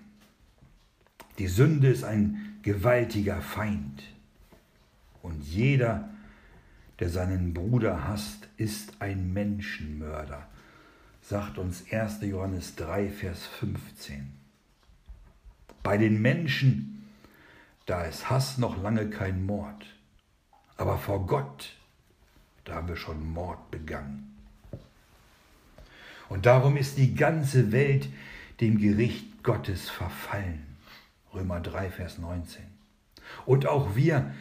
Die 1.39 1.49
Sünde 1.49 1.89
ist 1.89 2.05
ein 2.05 2.61
gewaltiger 2.63 3.43
Feind. 3.43 4.05
Und 5.23 5.43
jeder, 5.43 6.09
der 7.01 7.09
seinen 7.09 7.53
Bruder 7.53 8.07
hasst, 8.07 8.49
ist 8.57 9.03
ein 9.03 9.33
Menschenmörder, 9.33 10.47
sagt 11.21 11.59
uns 11.59 11.85
1. 11.91 12.21
Johannes 12.23 12.77
3, 12.77 13.11
Vers 13.11 13.45
15. 13.45 14.48
Bei 15.83 15.97
den 15.97 16.21
Menschen, 16.21 17.09
da 17.87 18.03
ist 18.03 18.29
Hass 18.29 18.59
noch 18.59 18.83
lange 18.83 19.09
kein 19.11 19.47
Mord. 19.47 19.87
Aber 20.77 20.99
vor 20.99 21.27
Gott, 21.27 21.73
da 22.65 22.75
haben 22.75 22.89
wir 22.89 22.97
schon 22.97 23.27
Mord 23.33 23.71
begangen. 23.71 24.37
Und 26.29 26.47
darum 26.47 26.77
ist 26.77 26.99
die 26.99 27.15
ganze 27.15 27.73
Welt 27.73 28.09
dem 28.61 28.79
Gericht 28.79 29.43
Gottes 29.43 29.89
verfallen. 29.89 30.77
Römer 31.33 31.61
3, 31.61 31.91
Vers 31.91 32.19
19. 32.19 32.63
Und 33.47 33.67
auch 33.67 33.97
wir, 33.97 34.33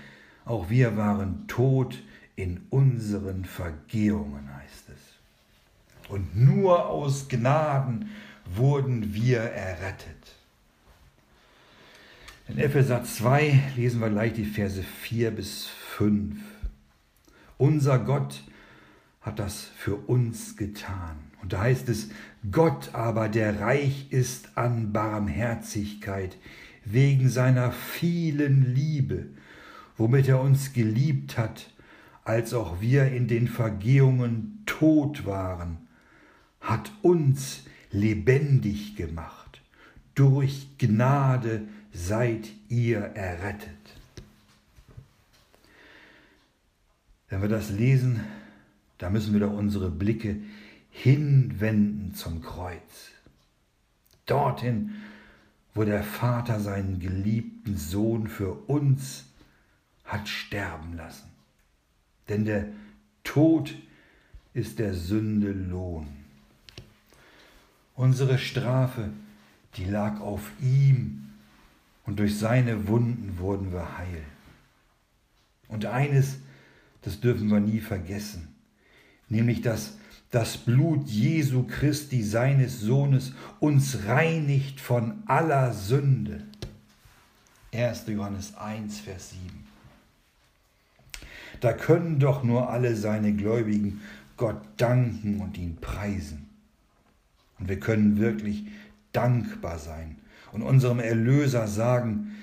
auch 0.45 0.69
wir 0.69 0.97
waren 0.97 1.47
tot 1.47 2.01
in 2.35 2.65
unseren 2.69 3.45
Vergehungen, 3.45 4.53
heißt 4.55 4.89
es. 4.89 6.09
Und 6.09 6.35
nur 6.35 6.87
aus 6.87 7.27
Gnaden 7.27 8.11
wurden 8.45 9.13
wir 9.13 9.39
errettet. 9.39 10.36
In 12.49 12.59
Epheser 12.59 13.03
2 13.03 13.73
lesen 13.75 13.99
wir 13.99 14.09
gleich 14.09 14.31
die 14.31 14.45
Verse 14.45 14.81
4 14.81 15.31
bis 15.31 15.65
5. 15.65 16.39
Unser 17.57 17.99
Gott 17.99 18.41
hat 19.19 19.39
das 19.39 19.65
für 19.75 19.95
uns 19.95 20.55
getan. 20.55 21.17
Und 21.41 21.51
da 21.51 21.59
heißt 21.59 21.89
es, 21.89 22.09
Gott 22.49 22.95
aber, 22.95 23.27
der 23.27 23.59
reich 23.59 24.07
ist 24.11 24.57
an 24.57 24.93
Barmherzigkeit, 24.93 26.37
wegen 26.85 27.27
seiner 27.27 27.73
vielen 27.73 28.73
Liebe, 28.73 29.25
womit 29.97 30.29
er 30.29 30.39
uns 30.39 30.71
geliebt 30.71 31.37
hat, 31.37 31.73
als 32.23 32.53
auch 32.53 32.79
wir 32.79 33.11
in 33.11 33.27
den 33.27 33.49
Vergehungen 33.49 34.63
tot 34.65 35.25
waren, 35.25 35.79
hat 36.61 36.93
uns 37.01 37.65
lebendig 37.91 38.95
gemacht. 38.95 39.61
Durch 40.15 40.69
Gnade 40.77 41.67
seid 41.97 42.47
ihr 42.69 42.99
errettet. 42.99 43.71
Wenn 47.27 47.41
wir 47.41 47.49
das 47.49 47.69
lesen, 47.69 48.23
da 48.99 49.09
müssen 49.09 49.33
wir 49.33 49.41
doch 49.41 49.51
unsere 49.51 49.89
Blicke 49.89 50.37
hinwenden 50.91 52.13
zum 52.13 52.41
Kreuz. 52.41 53.11
Dorthin, 54.25 54.95
wo 55.73 55.83
der 55.83 56.03
Vater 56.03 56.59
seinen 56.59 56.99
geliebten 56.99 57.75
Sohn 57.75 58.27
für 58.27 58.53
uns 58.67 59.25
hat 60.05 60.29
sterben 60.29 60.95
lassen. 60.95 61.29
Denn 62.29 62.45
der 62.45 62.67
Tod 63.23 63.73
ist 64.53 64.79
der 64.79 64.93
Sünde 64.93 65.51
Lohn. 65.51 66.07
Unsere 67.95 68.37
Strafe, 68.37 69.09
die 69.75 69.85
lag 69.85 70.19
auf 70.21 70.51
ihm 70.61 71.26
und 72.07 72.17
durch 72.17 72.39
seine 72.39 72.87
Wunden 72.87 73.37
wurden 73.37 73.71
wir 73.71 73.97
heil. 73.97 74.23
Und 75.67 75.85
eines, 75.85 76.37
das 77.03 77.19
dürfen 77.19 77.49
wir 77.49 77.59
nie 77.59 77.81
vergessen, 77.81 78.47
nämlich 79.29 79.61
dass 79.61 79.97
das 80.31 80.57
Blut 80.57 81.07
Jesu 81.07 81.63
Christi, 81.67 82.23
seines 82.23 82.79
Sohnes, 82.79 83.33
uns 83.59 84.05
reinigt 84.07 84.79
von 84.79 85.23
aller 85.25 85.73
Sünde. 85.73 86.43
1. 87.73 88.07
Johannes 88.07 88.55
1, 88.55 88.99
Vers 88.99 89.31
7. 89.31 89.41
Da 91.59 91.73
können 91.73 92.19
doch 92.19 92.43
nur 92.43 92.69
alle 92.69 92.95
seine 92.95 93.33
Gläubigen 93.33 94.01
Gott 94.37 94.61
danken 94.77 95.41
und 95.41 95.57
ihn 95.57 95.77
preisen. 95.77 96.49
Und 97.59 97.67
wir 97.67 97.79
können 97.79 98.17
wirklich 98.19 98.65
dankbar 99.11 99.79
sein 99.79 100.16
und 100.51 100.61
unserem 100.61 100.99
Erlöser 100.99 101.67
sagen, 101.67 102.35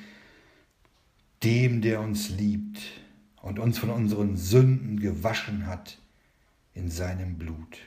dem, 1.42 1.82
der 1.82 2.00
uns 2.00 2.30
liebt 2.30 2.80
und 3.42 3.58
uns 3.58 3.78
von 3.78 3.90
unseren 3.90 4.37
Sünden 4.37 5.00
gewaschen 5.00 5.66
hat 5.66 5.99
in 6.75 6.90
seinem 6.90 7.37
Blut. 7.37 7.78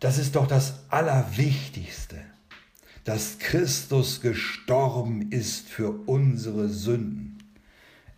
Das 0.00 0.18
ist 0.18 0.34
doch 0.34 0.48
das 0.48 0.80
Allerwichtigste, 0.88 2.20
dass 3.04 3.38
Christus 3.38 4.20
gestorben 4.20 5.30
ist 5.30 5.68
für 5.68 5.90
unsere 6.06 6.68
Sünden. 6.68 7.38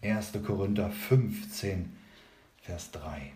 1. 0.03 0.33
Korinther 0.47 0.91
15, 0.91 1.93
Vers 2.63 2.91
3. 2.93 3.33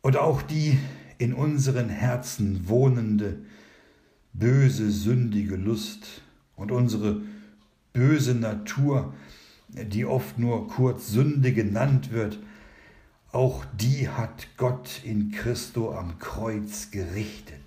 Und 0.00 0.16
auch 0.16 0.40
die 0.40 0.78
in 1.18 1.34
unseren 1.34 1.88
Herzen 1.88 2.68
wohnende 2.68 3.38
böse, 4.32 4.90
sündige 4.90 5.56
Lust 5.56 6.22
und 6.56 6.70
unsere 6.70 7.20
böse 7.92 8.34
Natur, 8.34 9.14
die 9.68 10.04
oft 10.04 10.38
nur 10.38 10.68
kurz 10.68 11.08
Sünde 11.08 11.52
genannt 11.52 12.12
wird, 12.12 12.38
auch 13.32 13.64
die 13.78 14.08
hat 14.08 14.48
Gott 14.56 15.02
in 15.04 15.32
Christo 15.32 15.94
am 15.94 16.18
Kreuz 16.18 16.90
gerichtet. 16.90 17.58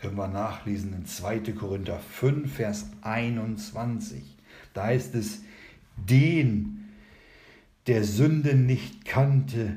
Können 0.00 0.16
wir 0.16 0.28
nachlesen 0.28 0.94
in 0.94 1.06
2. 1.06 1.40
Korinther 1.52 1.98
5, 1.98 2.54
Vers 2.54 2.86
21. 3.02 4.22
Da 4.72 4.84
heißt 4.84 5.14
es, 5.16 5.40
den, 5.96 6.88
der 7.86 8.04
Sünde 8.04 8.54
nicht 8.54 9.04
kannte, 9.04 9.76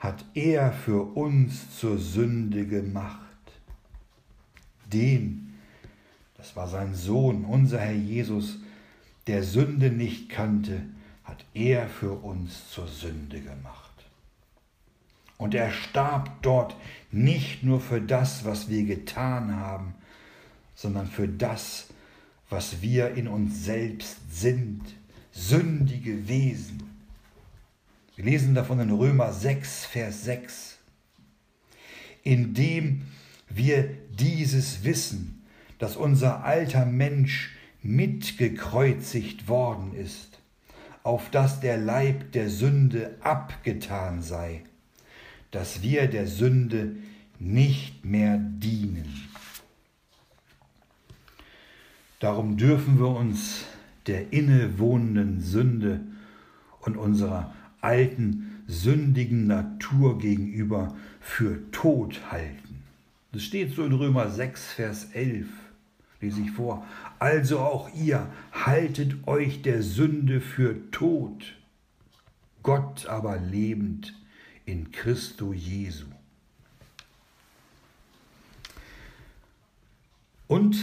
hat 0.00 0.24
er 0.34 0.72
für 0.72 1.14
uns 1.14 1.78
zur 1.78 1.98
Sünde 1.98 2.66
gemacht. 2.66 3.20
Den, 4.92 5.54
das 6.36 6.56
war 6.56 6.66
sein 6.66 6.94
Sohn, 6.94 7.44
unser 7.44 7.78
Herr 7.78 7.92
Jesus, 7.92 8.58
der 9.26 9.44
Sünde 9.44 9.90
nicht 9.90 10.30
kannte, 10.30 10.82
hat 11.22 11.44
er 11.54 11.88
für 11.88 12.12
uns 12.12 12.70
zur 12.70 12.88
Sünde 12.88 13.40
gemacht. 13.40 13.90
Und 15.36 15.54
er 15.54 15.70
starb 15.70 16.42
dort 16.42 16.74
nicht 17.12 17.62
nur 17.62 17.80
für 17.80 18.00
das, 18.00 18.44
was 18.44 18.68
wir 18.68 18.84
getan 18.84 19.54
haben, 19.56 19.94
sondern 20.74 21.06
für 21.06 21.28
das, 21.28 21.88
was 22.48 22.82
wir 22.82 23.14
in 23.14 23.28
uns 23.28 23.64
selbst 23.64 24.16
sind, 24.30 24.82
sündige 25.30 26.26
Wesen. 26.26 26.89
Wir 28.20 28.32
lesen 28.32 28.54
davon 28.54 28.80
in 28.80 28.90
Römer 28.90 29.32
6, 29.32 29.86
Vers 29.86 30.24
6. 30.24 30.76
Indem 32.22 33.06
wir 33.48 33.96
dieses 34.10 34.84
wissen, 34.84 35.42
dass 35.78 35.96
unser 35.96 36.44
alter 36.44 36.84
Mensch 36.84 37.56
mitgekreuzigt 37.82 39.48
worden 39.48 39.94
ist, 39.94 40.38
auf 41.02 41.30
dass 41.30 41.60
der 41.60 41.78
Leib 41.78 42.32
der 42.32 42.50
Sünde 42.50 43.16
abgetan 43.22 44.20
sei, 44.20 44.64
dass 45.50 45.80
wir 45.80 46.06
der 46.06 46.26
Sünde 46.26 46.96
nicht 47.38 48.04
mehr 48.04 48.36
dienen. 48.38 49.30
Darum 52.18 52.58
dürfen 52.58 52.98
wir 52.98 53.08
uns 53.08 53.64
der 54.06 54.30
innewohnenden 54.30 55.40
Sünde 55.40 56.02
und 56.82 56.98
unserer 56.98 57.54
alten 57.80 58.62
sündigen 58.66 59.46
Natur 59.46 60.18
gegenüber 60.18 60.96
für 61.20 61.70
tot 61.72 62.30
halten. 62.30 62.82
Das 63.32 63.42
steht 63.42 63.74
so 63.74 63.84
in 63.84 63.92
Römer 63.92 64.30
6, 64.30 64.72
Vers 64.72 65.08
11, 65.12 65.46
lese 66.20 66.40
ich 66.40 66.50
vor. 66.50 66.86
Also 67.18 67.60
auch 67.60 67.94
ihr 67.94 68.28
haltet 68.52 69.26
euch 69.26 69.62
der 69.62 69.82
Sünde 69.82 70.40
für 70.40 70.90
tot, 70.90 71.56
Gott 72.62 73.06
aber 73.06 73.38
lebend 73.38 74.14
in 74.66 74.92
Christo 74.92 75.52
Jesu. 75.52 76.06
Und 80.46 80.76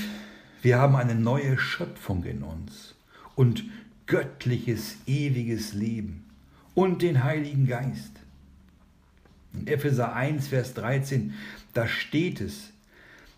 wir 0.61 0.79
haben 0.79 0.95
eine 0.95 1.15
neue 1.15 1.57
Schöpfung 1.57 2.23
in 2.23 2.43
uns 2.43 2.95
und 3.35 3.65
göttliches, 4.05 4.95
ewiges 5.05 5.73
Leben 5.73 6.26
und 6.77 7.01
den 7.01 7.23
Heiligen 7.23 7.65
Geist. 7.65 8.11
In 9.51 9.65
Epheser 9.65 10.13
1, 10.13 10.49
Vers 10.49 10.75
13, 10.75 11.33
da 11.73 11.87
steht 11.87 12.39
es, 12.39 12.71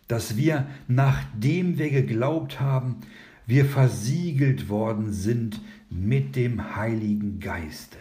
dass 0.10 0.36
wir, 0.36 0.68
nachdem 0.90 1.78
wir 1.78 1.90
geglaubt 1.90 2.60
haben, 2.60 2.98
wir 3.46 3.64
versiegelt 3.64 4.68
worden 4.68 5.14
sind 5.14 5.62
mit 5.90 6.36
dem 6.36 6.76
Heiligen 6.76 7.40
Geiste. 7.40 7.98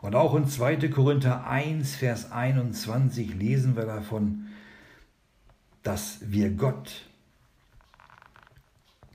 Und 0.00 0.16
auch 0.16 0.34
in 0.34 0.48
2. 0.48 0.88
Korinther 0.88 1.46
1, 1.46 1.94
Vers 1.94 2.32
21 2.32 3.32
lesen 3.36 3.76
wir 3.76 3.86
davon, 3.86 4.46
dass 5.84 6.18
wir 6.20 6.50
Gott, 6.50 7.06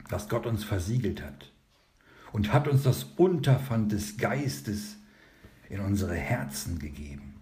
dass 0.08 0.30
Gott 0.30 0.46
uns 0.46 0.64
versiegelt 0.64 1.22
hat 1.22 1.49
und 2.32 2.52
hat 2.52 2.68
uns 2.68 2.82
das 2.82 3.04
Unterpfand 3.16 3.92
des 3.92 4.16
Geistes 4.16 4.96
in 5.68 5.80
unsere 5.80 6.14
Herzen 6.14 6.78
gegeben. 6.78 7.34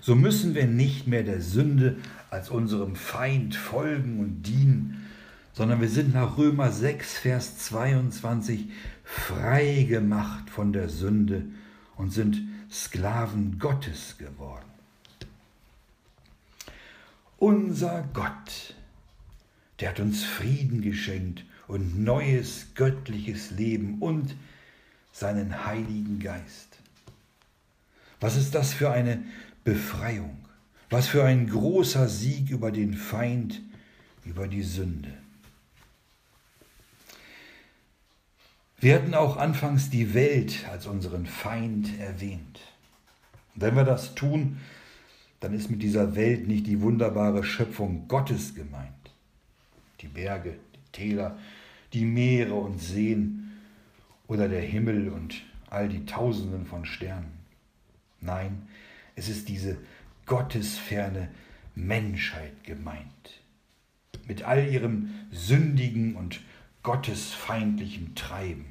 So 0.00 0.14
müssen 0.14 0.54
wir 0.54 0.66
nicht 0.66 1.06
mehr 1.06 1.22
der 1.22 1.40
Sünde 1.40 1.96
als 2.30 2.50
unserem 2.50 2.96
Feind 2.96 3.56
folgen 3.56 4.20
und 4.20 4.42
dienen, 4.42 5.06
sondern 5.52 5.80
wir 5.80 5.88
sind 5.88 6.14
nach 6.14 6.36
Römer 6.36 6.70
6, 6.70 7.18
Vers 7.18 7.58
22 7.58 8.70
frei 9.02 9.86
gemacht 9.88 10.50
von 10.50 10.72
der 10.72 10.88
Sünde 10.88 11.46
und 11.96 12.12
sind 12.12 12.42
Sklaven 12.70 13.58
Gottes 13.58 14.18
geworden. 14.18 14.64
Unser 17.38 18.08
Gott, 18.12 18.74
der 19.80 19.90
hat 19.90 20.00
uns 20.00 20.24
Frieden 20.24 20.82
geschenkt 20.82 21.44
und 21.68 21.98
neues 21.98 22.68
göttliches 22.74 23.50
Leben 23.50 23.98
und 24.00 24.34
seinen 25.12 25.64
Heiligen 25.66 26.20
Geist. 26.20 26.78
Was 28.20 28.36
ist 28.36 28.54
das 28.54 28.72
für 28.72 28.90
eine 28.90 29.22
Befreiung? 29.64 30.36
Was 30.90 31.08
für 31.08 31.24
ein 31.24 31.48
großer 31.48 32.08
Sieg 32.08 32.50
über 32.50 32.70
den 32.70 32.94
Feind, 32.94 33.60
über 34.24 34.46
die 34.46 34.62
Sünde. 34.62 35.12
Wir 38.78 38.94
hatten 38.94 39.14
auch 39.14 39.36
anfangs 39.36 39.88
die 39.90 40.12
Welt 40.14 40.66
als 40.70 40.86
unseren 40.86 41.26
Feind 41.26 41.98
erwähnt. 41.98 42.60
wenn 43.54 43.74
wir 43.74 43.84
das 43.84 44.14
tun, 44.14 44.58
dann 45.40 45.54
ist 45.54 45.70
mit 45.70 45.82
dieser 45.82 46.14
Welt 46.14 46.46
nicht 46.46 46.66
die 46.66 46.82
wunderbare 46.82 47.42
Schöpfung 47.42 48.06
Gottes 48.06 48.54
gemeint. 48.54 48.92
Die 50.02 50.08
Berge, 50.08 50.58
die 50.74 50.92
Täler, 50.92 51.38
die 51.96 52.04
Meere 52.04 52.52
und 52.52 52.78
Seen 52.78 53.52
oder 54.26 54.50
der 54.50 54.60
Himmel 54.60 55.08
und 55.08 55.42
all 55.70 55.88
die 55.88 56.04
Tausenden 56.04 56.66
von 56.66 56.84
Sternen. 56.84 57.32
Nein, 58.20 58.68
es 59.14 59.30
ist 59.30 59.48
diese 59.48 59.78
gottesferne 60.26 61.30
Menschheit 61.74 62.64
gemeint. 62.64 63.40
Mit 64.28 64.42
all 64.42 64.68
ihrem 64.68 65.08
sündigen 65.30 66.16
und 66.16 66.42
gottesfeindlichen 66.82 68.14
Treiben. 68.14 68.66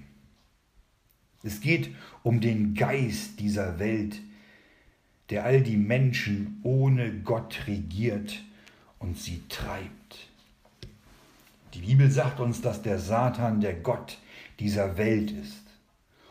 Es 1.41 1.61
geht 1.61 1.95
um 2.21 2.41
den 2.41 2.75
Geist 2.75 3.39
dieser 3.39 3.79
Welt, 3.79 4.21
der 5.31 5.45
all 5.45 5.63
die 5.63 5.77
Menschen 5.77 6.59
ohne 6.61 7.11
Gott 7.21 7.65
regiert 7.65 8.43
und 8.99 9.17
sie 9.17 9.41
treibt. 9.49 10.04
Die 11.75 11.81
Bibel 11.81 12.09
sagt 12.09 12.39
uns, 12.39 12.61
dass 12.61 12.81
der 12.81 12.99
Satan 12.99 13.59
der 13.59 13.73
Gott 13.73 14.17
dieser 14.59 14.97
Welt 14.97 15.31
ist 15.31 15.65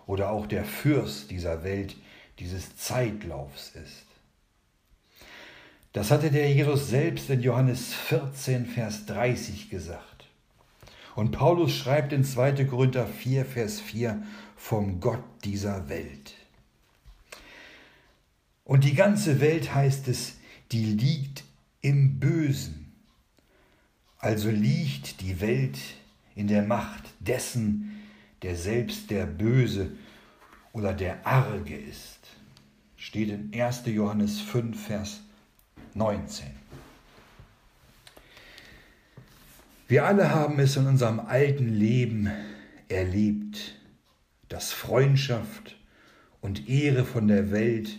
oder 0.07 0.30
auch 0.30 0.46
der 0.46 0.64
Fürst 0.64 1.30
dieser 1.30 1.62
Welt, 1.64 1.96
dieses 2.38 2.76
Zeitlaufs 2.76 3.72
ist. 3.74 4.07
Das 5.92 6.11
hatte 6.11 6.30
der 6.30 6.50
Jesus 6.50 6.88
selbst 6.88 7.28
in 7.28 7.42
Johannes 7.42 7.92
14, 7.92 8.64
Vers 8.64 9.04
30 9.04 9.68
gesagt. 9.68 10.26
Und 11.14 11.30
Paulus 11.33 11.72
schreibt 11.72 12.12
in 12.12 12.24
2. 12.24 12.64
Korinther 12.64 13.07
4, 13.07 13.44
Vers 13.44 13.80
4 13.80 14.22
vom 14.57 14.98
Gott 14.98 15.22
dieser 15.44 15.90
Welt. 15.90 16.35
Und 18.64 18.85
die 18.85 18.94
ganze 18.94 19.40
Welt 19.40 19.74
heißt 19.74 20.09
es, 20.09 20.37
die 20.72 20.87
liegt 20.87 21.44
im 21.83 22.18
Bösen. 22.18 22.83
Also 24.24 24.48
liegt 24.48 25.20
die 25.20 25.42
Welt 25.42 25.76
in 26.34 26.48
der 26.48 26.62
Macht 26.62 27.02
dessen, 27.20 28.00
der 28.40 28.56
selbst 28.56 29.10
der 29.10 29.26
Böse 29.26 29.92
oder 30.72 30.94
der 30.94 31.26
Arge 31.26 31.76
ist. 31.76 32.20
Steht 32.96 33.28
in 33.28 33.52
1. 33.52 33.82
Johannes 33.84 34.40
5, 34.40 34.82
Vers 34.82 35.20
19. 35.92 36.46
Wir 39.88 40.06
alle 40.06 40.30
haben 40.30 40.58
es 40.58 40.78
in 40.78 40.87
unserem 40.87 41.20
alten 41.20 41.68
Leben 41.68 42.30
erlebt, 42.88 43.74
dass 44.48 44.72
Freundschaft 44.72 45.76
und 46.40 46.66
Ehre 46.66 47.04
von 47.04 47.28
der 47.28 47.50
Welt 47.50 47.98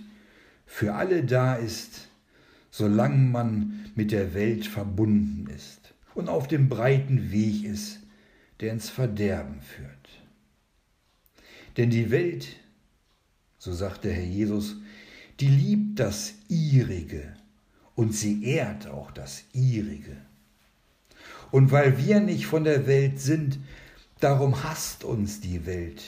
für 0.66 0.96
alle 0.96 1.24
da 1.24 1.54
ist, 1.54 2.08
solange 2.72 3.18
man 3.18 3.92
mit 3.94 4.12
der 4.12 4.34
Welt 4.34 4.66
verbunden 4.66 5.46
ist 5.56 5.75
und 6.16 6.30
auf 6.30 6.48
dem 6.48 6.70
breiten 6.70 7.32
Weg 7.32 7.64
ist, 7.64 8.00
der 8.62 8.72
ins 8.72 8.90
Verderben 8.90 9.62
führt. 9.62 9.92
Denn 11.78 11.90
die 11.90 12.10
Welt, 12.10 12.48
so 13.60 13.74
sagt 13.74 14.06
der 14.06 14.14
Herr 14.14 14.24
Jesus, 14.24 14.78
die 15.42 15.50
liebt 15.50 16.00
das 16.00 16.34
Ihrige 16.48 17.36
und 17.96 18.14
sie 18.14 18.44
ehrt 18.46 18.88
auch 18.88 19.12
das 19.12 19.44
Ihrige. 19.54 20.16
Und 21.52 21.72
weil 21.72 21.98
wir 21.98 22.22
nicht 22.22 22.48
von 22.48 22.64
der 22.64 22.88
Welt 22.88 23.20
sind, 23.20 23.60
darum 24.20 24.64
hasst 24.64 25.04
uns 25.04 25.42
die 25.42 25.66
Welt. 25.66 26.02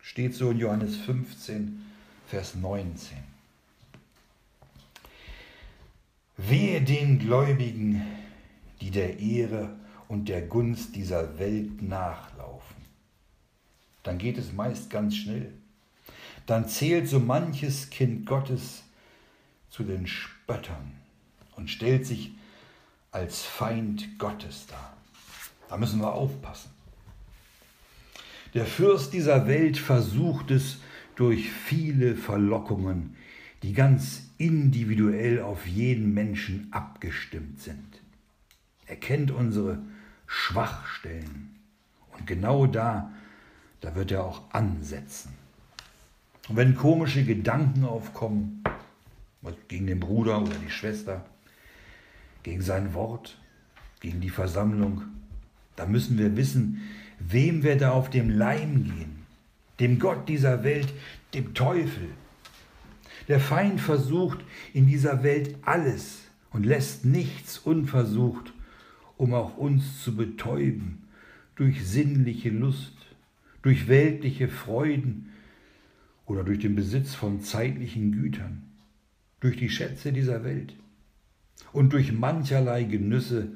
Steht 0.00 0.34
so 0.34 0.50
in 0.50 0.58
Johannes 0.58 0.96
15, 0.96 1.84
Vers 2.28 2.54
19. 2.54 3.18
Wehe 6.36 6.82
den 6.82 7.18
Gläubigen, 7.18 8.02
die 8.80 8.90
der 8.90 9.18
Ehre 9.18 9.76
und 10.08 10.28
der 10.28 10.42
Gunst 10.42 10.94
dieser 10.96 11.38
Welt 11.38 11.82
nachlaufen. 11.82 12.76
Dann 14.02 14.18
geht 14.18 14.38
es 14.38 14.52
meist 14.52 14.90
ganz 14.90 15.16
schnell. 15.16 15.52
Dann 16.46 16.68
zählt 16.68 17.08
so 17.08 17.18
manches 17.18 17.90
Kind 17.90 18.24
Gottes 18.26 18.84
zu 19.70 19.82
den 19.82 20.06
Spöttern 20.06 20.92
und 21.56 21.70
stellt 21.70 22.06
sich 22.06 22.32
als 23.10 23.42
Feind 23.42 24.18
Gottes 24.18 24.66
dar. 24.68 24.96
Da 25.68 25.76
müssen 25.76 26.00
wir 26.00 26.12
aufpassen. 26.12 26.70
Der 28.54 28.64
Fürst 28.64 29.12
dieser 29.12 29.46
Welt 29.48 29.76
versucht 29.76 30.50
es 30.50 30.78
durch 31.16 31.50
viele 31.50 32.14
Verlockungen, 32.14 33.16
die 33.62 33.72
ganz 33.72 34.30
individuell 34.38 35.42
auf 35.42 35.66
jeden 35.66 36.14
Menschen 36.14 36.68
abgestimmt 36.70 37.60
sind. 37.60 37.95
Er 38.86 38.96
kennt 38.96 39.30
unsere 39.30 39.78
Schwachstellen 40.26 41.56
und 42.16 42.26
genau 42.26 42.66
da, 42.66 43.12
da 43.80 43.94
wird 43.94 44.10
er 44.10 44.24
auch 44.24 44.42
ansetzen. 44.52 45.32
Und 46.48 46.56
wenn 46.56 46.76
komische 46.76 47.24
Gedanken 47.24 47.84
aufkommen, 47.84 48.62
gegen 49.68 49.86
den 49.86 50.00
Bruder 50.00 50.42
oder 50.42 50.54
die 50.54 50.70
Schwester, 50.70 51.24
gegen 52.42 52.62
sein 52.62 52.94
Wort, 52.94 53.38
gegen 54.00 54.20
die 54.20 54.30
Versammlung. 54.30 55.02
Da 55.74 55.86
müssen 55.86 56.18
wir 56.18 56.36
wissen, 56.36 56.82
wem 57.18 57.62
wir 57.62 57.76
da 57.76 57.92
auf 57.92 58.10
dem 58.10 58.30
Leim 58.30 58.84
gehen. 58.84 59.26
Dem 59.80 59.98
Gott 59.98 60.28
dieser 60.28 60.64
Welt, 60.64 60.92
dem 61.34 61.54
Teufel. 61.54 62.08
Der 63.28 63.40
Feind 63.40 63.80
versucht 63.80 64.38
in 64.72 64.86
dieser 64.86 65.22
Welt 65.22 65.56
alles 65.62 66.22
und 66.50 66.64
lässt 66.64 67.04
nichts 67.04 67.58
unversucht, 67.58 68.52
um 69.16 69.34
auch 69.34 69.56
uns 69.56 70.02
zu 70.02 70.16
betäuben 70.16 71.04
durch 71.54 71.86
sinnliche 71.86 72.50
Lust, 72.50 72.94
durch 73.62 73.88
weltliche 73.88 74.48
Freuden 74.48 75.32
oder 76.26 76.44
durch 76.44 76.58
den 76.58 76.74
Besitz 76.74 77.14
von 77.14 77.40
zeitlichen 77.40 78.12
Gütern 78.12 78.62
durch 79.40 79.56
die 79.56 79.70
Schätze 79.70 80.12
dieser 80.12 80.44
Welt 80.44 80.74
und 81.72 81.92
durch 81.92 82.12
mancherlei 82.12 82.84
Genüsse, 82.84 83.48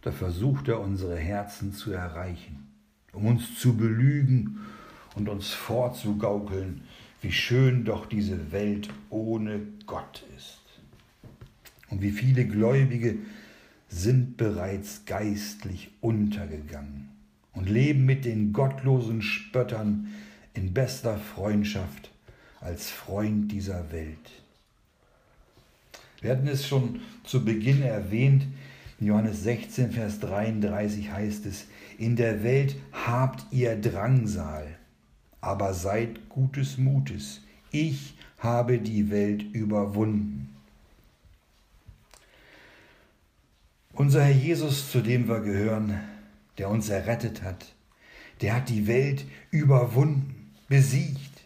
da 0.00 0.10
versucht 0.10 0.68
er 0.68 0.80
unsere 0.80 1.16
Herzen 1.16 1.72
zu 1.72 1.92
erreichen, 1.92 2.66
um 3.12 3.26
uns 3.26 3.58
zu 3.58 3.76
belügen 3.76 4.60
und 5.14 5.28
uns 5.28 5.50
vorzugaukeln, 5.50 6.82
wie 7.20 7.32
schön 7.32 7.84
doch 7.84 8.06
diese 8.06 8.52
Welt 8.52 8.88
ohne 9.10 9.60
Gott 9.86 10.24
ist. 10.36 10.58
Und 11.88 12.02
wie 12.02 12.10
viele 12.10 12.46
Gläubige 12.46 13.18
sind 13.92 14.38
bereits 14.38 15.04
geistlich 15.04 15.90
untergegangen 16.00 17.10
und 17.52 17.68
leben 17.68 18.06
mit 18.06 18.24
den 18.24 18.52
gottlosen 18.52 19.20
Spöttern 19.20 20.08
in 20.54 20.72
bester 20.72 21.18
Freundschaft 21.18 22.10
als 22.60 22.90
Freund 22.90 23.52
dieser 23.52 23.92
Welt. 23.92 24.16
Wir 26.20 26.30
hatten 26.30 26.48
es 26.48 26.66
schon 26.66 27.00
zu 27.24 27.44
Beginn 27.44 27.82
erwähnt, 27.82 28.46
in 28.98 29.08
Johannes 29.08 29.42
16, 29.42 29.92
Vers 29.92 30.20
33 30.20 31.10
heißt 31.10 31.44
es, 31.46 31.66
in 31.98 32.16
der 32.16 32.44
Welt 32.44 32.76
habt 32.92 33.44
ihr 33.50 33.76
Drangsal, 33.76 34.68
aber 35.40 35.74
seid 35.74 36.28
gutes 36.28 36.78
Mutes, 36.78 37.40
ich 37.72 38.14
habe 38.38 38.78
die 38.78 39.10
Welt 39.10 39.42
überwunden. 39.52 40.51
Unser 43.94 44.24
Herr 44.24 44.34
Jesus, 44.34 44.90
zu 44.90 45.02
dem 45.02 45.28
wir 45.28 45.40
gehören, 45.40 46.00
der 46.56 46.70
uns 46.70 46.88
errettet 46.88 47.42
hat, 47.42 47.74
der 48.40 48.54
hat 48.54 48.70
die 48.70 48.86
Welt 48.86 49.26
überwunden, 49.50 50.54
besiegt. 50.68 51.42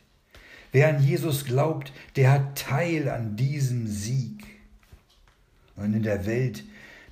Wer 0.70 0.88
an 0.88 1.02
Jesus 1.02 1.44
glaubt, 1.44 1.92
der 2.14 2.30
hat 2.30 2.56
Teil 2.56 3.08
an 3.08 3.36
diesem 3.36 3.88
Sieg. 3.88 4.44
Und 5.74 5.94
in 5.94 6.04
der 6.04 6.24
Welt, 6.26 6.64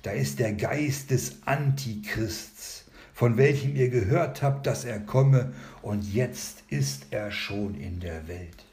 da 0.03 0.11
ist 0.11 0.39
der 0.39 0.53
Geist 0.53 1.11
des 1.11 1.45
Antichrists, 1.45 2.85
von 3.13 3.35
welchem 3.35 3.75
ihr 3.75 3.89
gehört 3.89 4.41
habt, 4.41 4.65
dass 4.65 4.85
er 4.85 4.99
komme, 4.99 5.53
und 5.81 6.13
jetzt 6.13 6.63
ist 6.69 7.07
er 7.11 7.31
schon 7.31 7.75
in 7.75 7.99
der 7.99 8.27
Welt. 8.29 8.65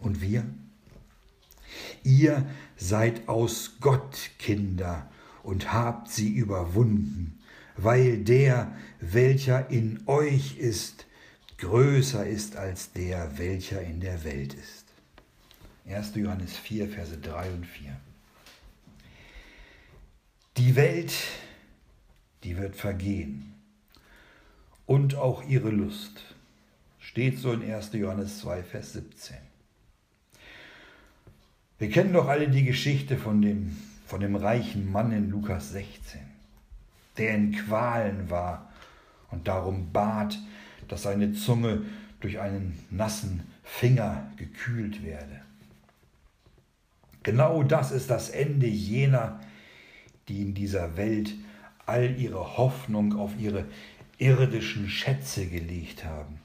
Und 0.00 0.20
wir? 0.20 0.44
Ihr 2.04 2.46
seid 2.76 3.28
aus 3.28 3.76
Gott 3.80 4.30
Kinder 4.38 5.10
und 5.42 5.72
habt 5.72 6.10
sie 6.10 6.30
überwunden, 6.30 7.38
weil 7.76 8.18
der, 8.18 8.72
welcher 9.00 9.70
in 9.70 10.02
euch 10.06 10.58
ist, 10.58 11.06
größer 11.58 12.26
ist 12.26 12.56
als 12.56 12.92
der, 12.92 13.38
welcher 13.38 13.82
in 13.82 14.00
der 14.00 14.24
Welt 14.24 14.54
ist. 14.54 14.84
1. 15.88 16.14
Johannes 16.16 16.56
4, 16.56 16.88
Verse 16.88 17.16
3 17.16 17.50
und 17.50 17.66
4. 17.66 17.96
Die 20.58 20.76
Welt, 20.76 21.12
die 22.44 22.56
wird 22.56 22.76
vergehen 22.76 23.54
und 24.86 25.14
auch 25.14 25.42
ihre 25.44 25.70
Lust. 25.70 26.34
Steht 26.98 27.38
so 27.38 27.52
in 27.52 27.62
1. 27.62 27.92
Johannes 27.92 28.40
2, 28.40 28.62
Vers 28.62 28.92
17. 28.94 29.47
Wir 31.78 31.90
kennen 31.90 32.12
doch 32.12 32.26
alle 32.26 32.48
die 32.48 32.64
Geschichte 32.64 33.16
von 33.16 33.40
dem, 33.40 33.76
von 34.04 34.20
dem 34.20 34.34
reichen 34.34 34.90
Mann 34.90 35.12
in 35.12 35.30
Lukas 35.30 35.70
16. 35.70 36.20
der 37.16 37.34
in 37.34 37.52
Qualen 37.52 38.30
war 38.30 38.72
und 39.30 39.46
darum 39.46 39.92
bat, 39.92 40.38
dass 40.88 41.02
seine 41.02 41.34
Zunge 41.34 41.82
durch 42.20 42.40
einen 42.40 42.76
nassen 42.90 43.42
Finger 43.62 44.28
gekühlt 44.36 45.04
werde. 45.04 45.40
Genau 47.22 47.62
das 47.62 47.92
ist 47.92 48.10
das 48.10 48.30
Ende 48.30 48.66
jener, 48.66 49.40
die 50.26 50.42
in 50.42 50.54
dieser 50.54 50.96
Welt 50.96 51.34
all 51.86 52.18
ihre 52.18 52.56
Hoffnung 52.56 53.16
auf 53.16 53.32
ihre 53.38 53.66
irdischen 54.18 54.88
Schätze 54.88 55.46
gelegt 55.46 56.04
haben, 56.04 56.40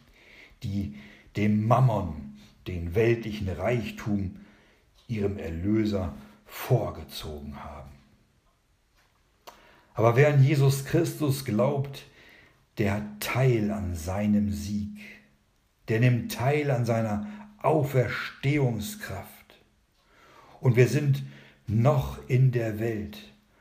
die 0.61 0.93
dem 1.37 1.65
Mammon, 1.65 2.37
den 2.67 2.93
weltlichen 2.93 3.49
Reichtum, 3.49 4.35
ihrem 5.13 5.37
Erlöser 5.37 6.13
vorgezogen 6.45 7.63
haben. 7.63 7.91
Aber 9.93 10.15
wer 10.15 10.33
an 10.33 10.43
Jesus 10.43 10.85
Christus 10.85 11.45
glaubt, 11.45 12.05
der 12.77 12.93
hat 12.93 13.19
Teil 13.19 13.71
an 13.71 13.95
seinem 13.95 14.51
Sieg, 14.51 14.99
der 15.87 15.99
nimmt 15.99 16.31
teil 16.31 16.71
an 16.71 16.85
seiner 16.85 17.27
Auferstehungskraft. 17.61 19.27
Und 20.59 20.75
wir 20.75 20.87
sind 20.87 21.23
noch 21.67 22.17
in 22.27 22.51
der 22.51 22.79
Welt, 22.79 23.17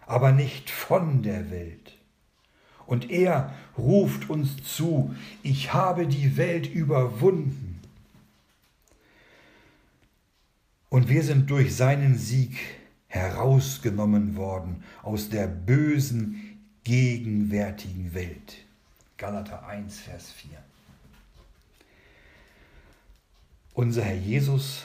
aber 0.07 0.33
nicht 0.33 0.71
von 0.71 1.23
der 1.23 1.51
Welt. 1.51 1.99
Und 2.87 3.11
er 3.11 3.55
ruft 3.77 4.31
uns 4.31 4.63
zu, 4.65 5.15
ich 5.43 5.73
habe 5.73 6.07
die 6.07 6.37
Welt 6.37 6.67
überwunden. 6.67 7.72
Und 10.93 11.09
wir 11.09 11.23
sind 11.23 11.49
durch 11.49 11.75
seinen 11.75 12.19
Sieg 12.19 12.55
herausgenommen 13.07 14.37
worden 14.37 14.85
aus 15.03 15.31
der 15.31 15.47
bösen, 15.47 16.59
gegenwärtigen 16.85 18.13
Welt. 18.13 18.59
Galater 19.17 19.67
1, 19.67 20.01
Vers 20.01 20.31
4. 20.33 20.51
Unser 23.73 24.03
Herr 24.03 24.19
Jesus 24.19 24.85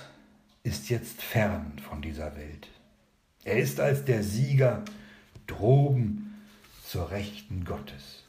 ist 0.63 0.87
jetzt 0.87 1.21
fern 1.21 1.73
von 1.89 2.01
dieser 2.01 2.37
Welt. 2.37 2.69
Er 3.43 3.59
ist 3.59 3.81
als 3.81 4.05
der 4.05 4.23
Sieger 4.23 4.85
droben 5.45 6.35
zur 6.85 7.11
Rechten 7.11 7.65
Gottes. 7.65 8.23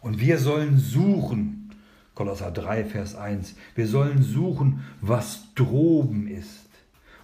Und 0.00 0.20
wir 0.20 0.38
sollen 0.38 0.78
suchen, 0.78 1.74
Kolosser 2.14 2.52
3, 2.52 2.84
Vers 2.84 3.16
1, 3.16 3.56
wir 3.74 3.88
sollen 3.88 4.22
suchen, 4.22 4.84
was 5.00 5.52
droben 5.56 6.28
ist, 6.28 6.67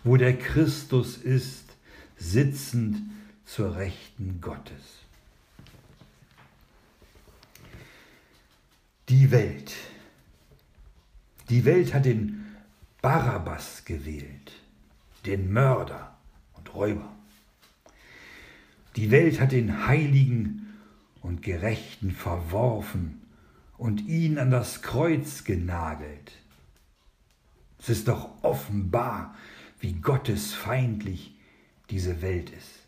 wo 0.05 0.17
der 0.17 0.39
Christus 0.39 1.17
ist, 1.17 1.65
sitzend 2.17 3.03
zur 3.45 3.77
Rechten 3.77 4.41
Gottes. 4.41 5.01
Die 9.09 9.31
Welt. 9.31 9.73
Die 11.49 11.65
Welt 11.65 11.93
hat 11.93 12.05
den 12.05 12.57
Barabbas 13.03 13.85
gewählt, 13.85 14.53
den 15.27 15.53
Mörder 15.53 16.17
und 16.55 16.75
Räuber. 16.75 17.15
Die 18.97 19.11
Welt 19.11 19.41
hat 19.41 19.53
den 19.53 19.87
Heiligen 19.87 20.79
und 21.21 21.43
Gerechten 21.43 22.13
verworfen 22.13 23.21
und 23.77 24.03
ihn 24.03 24.39
an 24.39 24.51
das 24.51 24.83
Kreuz 24.83 25.45
genagelt. 25.45 26.33
Es 27.79 27.89
ist 27.91 28.09
doch 28.09 28.31
offenbar, 28.43 29.35
wie 29.85 29.93
gottesfeindlich 29.93 31.33
diese 31.91 32.23
Welt 32.23 32.49
ist 32.49 32.87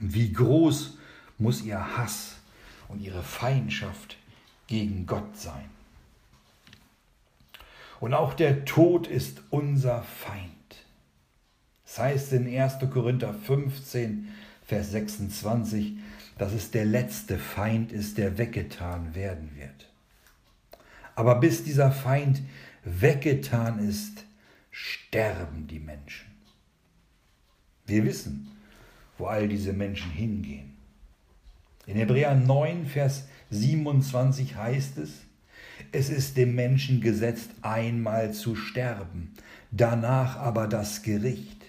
und 0.00 0.14
wie 0.14 0.32
groß 0.32 0.96
muss 1.36 1.62
ihr 1.62 1.98
Hass 1.98 2.36
und 2.88 3.02
ihre 3.02 3.22
Feindschaft 3.22 4.16
gegen 4.66 5.04
Gott 5.04 5.36
sein. 5.36 5.68
Und 8.00 8.14
auch 8.14 8.32
der 8.32 8.64
Tod 8.64 9.08
ist 9.08 9.42
unser 9.50 10.02
Feind. 10.04 10.50
Das 11.84 11.98
heißt 11.98 12.32
in 12.32 12.46
1. 12.46 12.78
Korinther 12.90 13.34
15, 13.34 14.28
Vers 14.64 14.90
26, 14.92 15.98
dass 16.38 16.54
es 16.54 16.70
der 16.70 16.86
letzte 16.86 17.38
Feind 17.38 17.92
ist, 17.92 18.16
der 18.16 18.38
weggetan 18.38 19.14
werden 19.14 19.50
wird. 19.54 19.90
Aber 21.14 21.34
bis 21.34 21.62
dieser 21.62 21.92
Feind 21.92 22.40
weggetan 22.84 23.86
ist, 23.86 24.24
sterben 24.72 25.68
die 25.68 25.78
Menschen. 25.78 26.26
Wir 27.86 28.04
wissen, 28.04 28.50
wo 29.18 29.26
all 29.26 29.46
diese 29.46 29.72
Menschen 29.72 30.10
hingehen. 30.10 30.76
In 31.86 31.96
Hebräer 31.96 32.34
9, 32.34 32.86
Vers 32.86 33.28
27 33.50 34.56
heißt 34.56 34.98
es, 34.98 35.20
es 35.92 36.10
ist 36.10 36.36
dem 36.36 36.54
Menschen 36.54 37.00
gesetzt, 37.00 37.50
einmal 37.60 38.32
zu 38.32 38.56
sterben, 38.56 39.32
danach 39.70 40.36
aber 40.36 40.66
das 40.68 41.02
Gericht. 41.02 41.64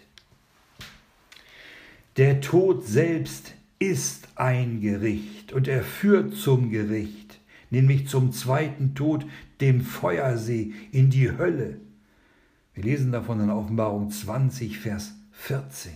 Der 2.16 2.42
Tod 2.42 2.86
selbst 2.86 3.56
ist 3.80 4.28
ein 4.36 4.82
Gericht 4.82 5.52
und 5.52 5.68
er 5.68 5.84
führt 5.84 6.36
zum 6.36 6.70
Gericht, 6.70 7.40
nämlich 7.70 8.08
zum 8.08 8.32
zweiten 8.32 8.94
Tod, 8.96 9.26
dem 9.60 9.82
Feuersee, 9.82 10.74
in 10.92 11.10
die 11.10 11.32
Hölle. 11.32 11.80
Wir 12.74 12.84
lesen 12.84 13.12
davon 13.12 13.40
in 13.40 13.52
Offenbarung 13.52 14.10
20, 14.10 14.80
Vers 14.80 15.14
14. 15.34 15.94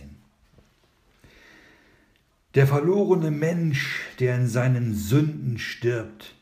Der 2.54 2.68
verlorene 2.68 3.32
Mensch, 3.32 4.00
der 4.20 4.36
in 4.36 4.46
seinen 4.46 4.94
Sünden 4.94 5.58
stirbt, 5.58 6.36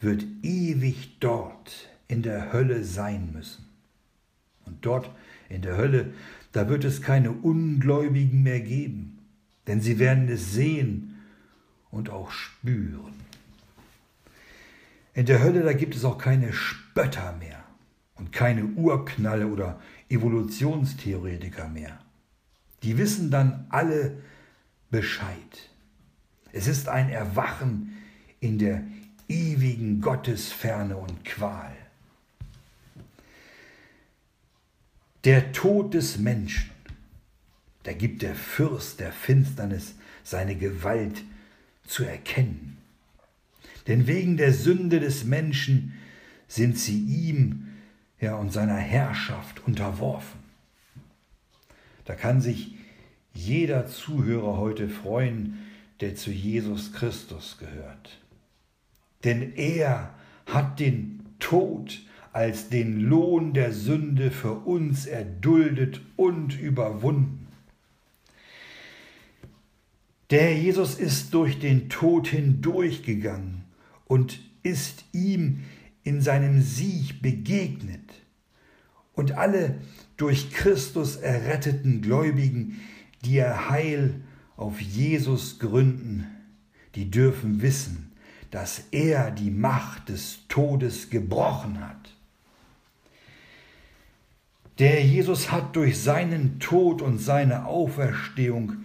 wird 0.00 0.24
ewig 0.42 1.18
dort 1.20 1.88
in 2.08 2.22
der 2.22 2.52
Hölle 2.52 2.84
sein 2.84 3.32
müssen. 3.32 3.66
Und 4.66 4.84
dort 4.84 5.10
in 5.48 5.62
der 5.62 5.78
Hölle, 5.78 6.12
da 6.52 6.68
wird 6.68 6.84
es 6.84 7.00
keine 7.00 7.32
Ungläubigen 7.32 8.42
mehr 8.42 8.60
geben, 8.60 9.18
denn 9.66 9.80
sie 9.80 9.98
werden 9.98 10.28
es 10.28 10.52
sehen 10.52 11.16
und 11.90 12.10
auch 12.10 12.30
spüren. 12.30 13.14
In 15.14 15.24
der 15.24 15.42
Hölle, 15.42 15.62
da 15.62 15.72
gibt 15.72 15.96
es 15.96 16.04
auch 16.04 16.18
keine 16.18 16.52
Spötter 16.52 17.34
mehr 17.38 17.64
und 18.18 18.32
keine 18.32 18.64
Urknalle 18.64 19.46
oder 19.46 19.80
Evolutionstheoretiker 20.08 21.68
mehr. 21.68 21.98
Die 22.82 22.98
wissen 22.98 23.30
dann 23.30 23.66
alle 23.70 24.18
Bescheid. 24.90 25.70
Es 26.52 26.66
ist 26.66 26.88
ein 26.88 27.08
Erwachen 27.10 27.96
in 28.40 28.58
der 28.58 28.82
ewigen 29.28 30.00
Gottesferne 30.00 30.96
und 30.96 31.24
Qual. 31.24 31.72
Der 35.24 35.52
Tod 35.52 35.94
des 35.94 36.18
Menschen, 36.18 36.70
da 37.82 37.92
gibt 37.92 38.22
der 38.22 38.34
Fürst 38.34 39.00
der 39.00 39.12
Finsternis 39.12 39.94
seine 40.22 40.56
Gewalt 40.56 41.22
zu 41.86 42.04
erkennen. 42.04 42.78
Denn 43.86 44.06
wegen 44.06 44.36
der 44.36 44.52
Sünde 44.52 45.00
des 45.00 45.24
Menschen 45.24 45.94
sind 46.46 46.78
sie 46.78 47.02
ihm 47.02 47.67
ja, 48.20 48.36
und 48.36 48.52
seiner 48.52 48.76
Herrschaft 48.76 49.66
unterworfen. 49.66 50.40
Da 52.04 52.14
kann 52.14 52.40
sich 52.40 52.74
jeder 53.34 53.86
Zuhörer 53.86 54.56
heute 54.56 54.88
freuen, 54.88 55.58
der 56.00 56.14
zu 56.14 56.30
Jesus 56.30 56.92
Christus 56.92 57.58
gehört. 57.58 58.18
Denn 59.24 59.54
er 59.54 60.14
hat 60.46 60.80
den 60.80 61.26
Tod 61.38 62.00
als 62.32 62.68
den 62.68 63.00
Lohn 63.00 63.52
der 63.52 63.72
Sünde 63.72 64.30
für 64.30 64.52
uns 64.52 65.06
erduldet 65.06 66.00
und 66.16 66.58
überwunden. 66.58 67.48
Der 70.30 70.54
Jesus 70.56 70.94
ist 70.94 71.32
durch 71.32 71.58
den 71.58 71.88
Tod 71.88 72.28
hindurchgegangen 72.28 73.64
und 74.06 74.40
ist 74.62 75.04
ihm 75.12 75.64
in 76.04 76.20
seinem 76.20 76.62
Sieg 76.62 77.22
begegnet. 77.22 78.12
Und 79.14 79.32
alle 79.32 79.80
durch 80.16 80.50
Christus 80.52 81.16
erretteten 81.16 82.02
Gläubigen, 82.02 82.80
die 83.24 83.34
ihr 83.34 83.68
Heil 83.68 84.20
auf 84.56 84.80
Jesus 84.80 85.58
gründen, 85.58 86.26
die 86.94 87.10
dürfen 87.10 87.62
wissen, 87.62 88.12
dass 88.50 88.84
er 88.90 89.30
die 89.30 89.50
Macht 89.50 90.08
des 90.08 90.40
Todes 90.48 91.10
gebrochen 91.10 91.80
hat. 91.80 92.14
Der 94.78 95.04
Jesus 95.04 95.50
hat 95.50 95.74
durch 95.74 95.98
seinen 96.00 96.60
Tod 96.60 97.02
und 97.02 97.18
seine 97.18 97.66
Auferstehung 97.66 98.84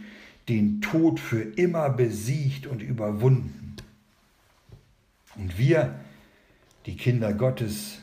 den 0.49 0.81
Tod 0.81 1.19
für 1.19 1.41
immer 1.41 1.89
besiegt 1.89 2.67
und 2.67 2.81
überwunden. 2.81 3.75
Und 5.35 5.57
wir, 5.57 5.99
die 6.85 6.97
Kinder 6.97 7.33
Gottes, 7.33 7.99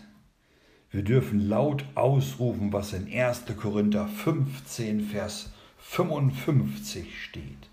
wir 0.90 1.02
dürfen 1.02 1.40
laut 1.40 1.84
ausrufen, 1.94 2.72
was 2.72 2.92
in 2.92 3.12
1. 3.12 3.44
Korinther 3.56 4.08
15, 4.08 5.02
Vers 5.02 5.52
55 5.78 7.22
steht. 7.22 7.68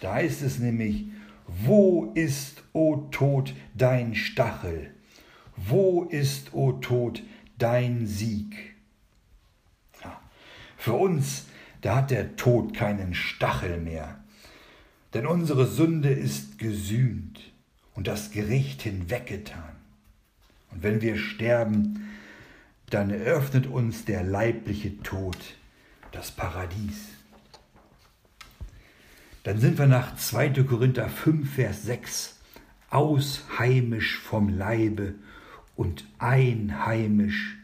Da 0.00 0.14
heißt 0.14 0.42
es 0.42 0.58
nämlich, 0.58 1.06
Wo 1.46 2.12
ist, 2.14 2.62
o 2.72 3.08
Tod, 3.10 3.54
dein 3.74 4.14
Stachel? 4.14 4.90
Wo 5.56 6.04
ist, 6.04 6.52
o 6.52 6.72
Tod, 6.72 7.22
dein 7.56 8.06
Sieg? 8.06 8.74
Ja, 10.02 10.20
für 10.76 10.92
uns, 10.92 11.46
da 11.80 11.96
hat 11.96 12.10
der 12.10 12.36
Tod 12.36 12.74
keinen 12.74 13.14
Stachel 13.14 13.80
mehr, 13.80 14.22
denn 15.14 15.26
unsere 15.26 15.66
Sünde 15.66 16.10
ist 16.10 16.58
gesühnt 16.58 17.52
und 17.94 18.08
das 18.08 18.30
Gericht 18.30 18.82
hinweggetan. 18.82 19.77
Wenn 20.80 21.00
wir 21.00 21.16
sterben, 21.16 22.08
dann 22.90 23.10
eröffnet 23.10 23.66
uns 23.66 24.04
der 24.04 24.22
leibliche 24.22 25.02
Tod 25.02 25.36
das 26.12 26.30
Paradies. 26.30 27.08
Dann 29.42 29.60
sind 29.60 29.78
wir 29.78 29.86
nach 29.86 30.16
2. 30.16 30.62
Korinther 30.64 31.08
5, 31.08 31.54
Vers 31.54 31.82
6 31.82 32.38
ausheimisch 32.90 34.18
vom 34.18 34.48
Leibe 34.48 35.14
und 35.76 36.04
einheimisch 36.18 37.56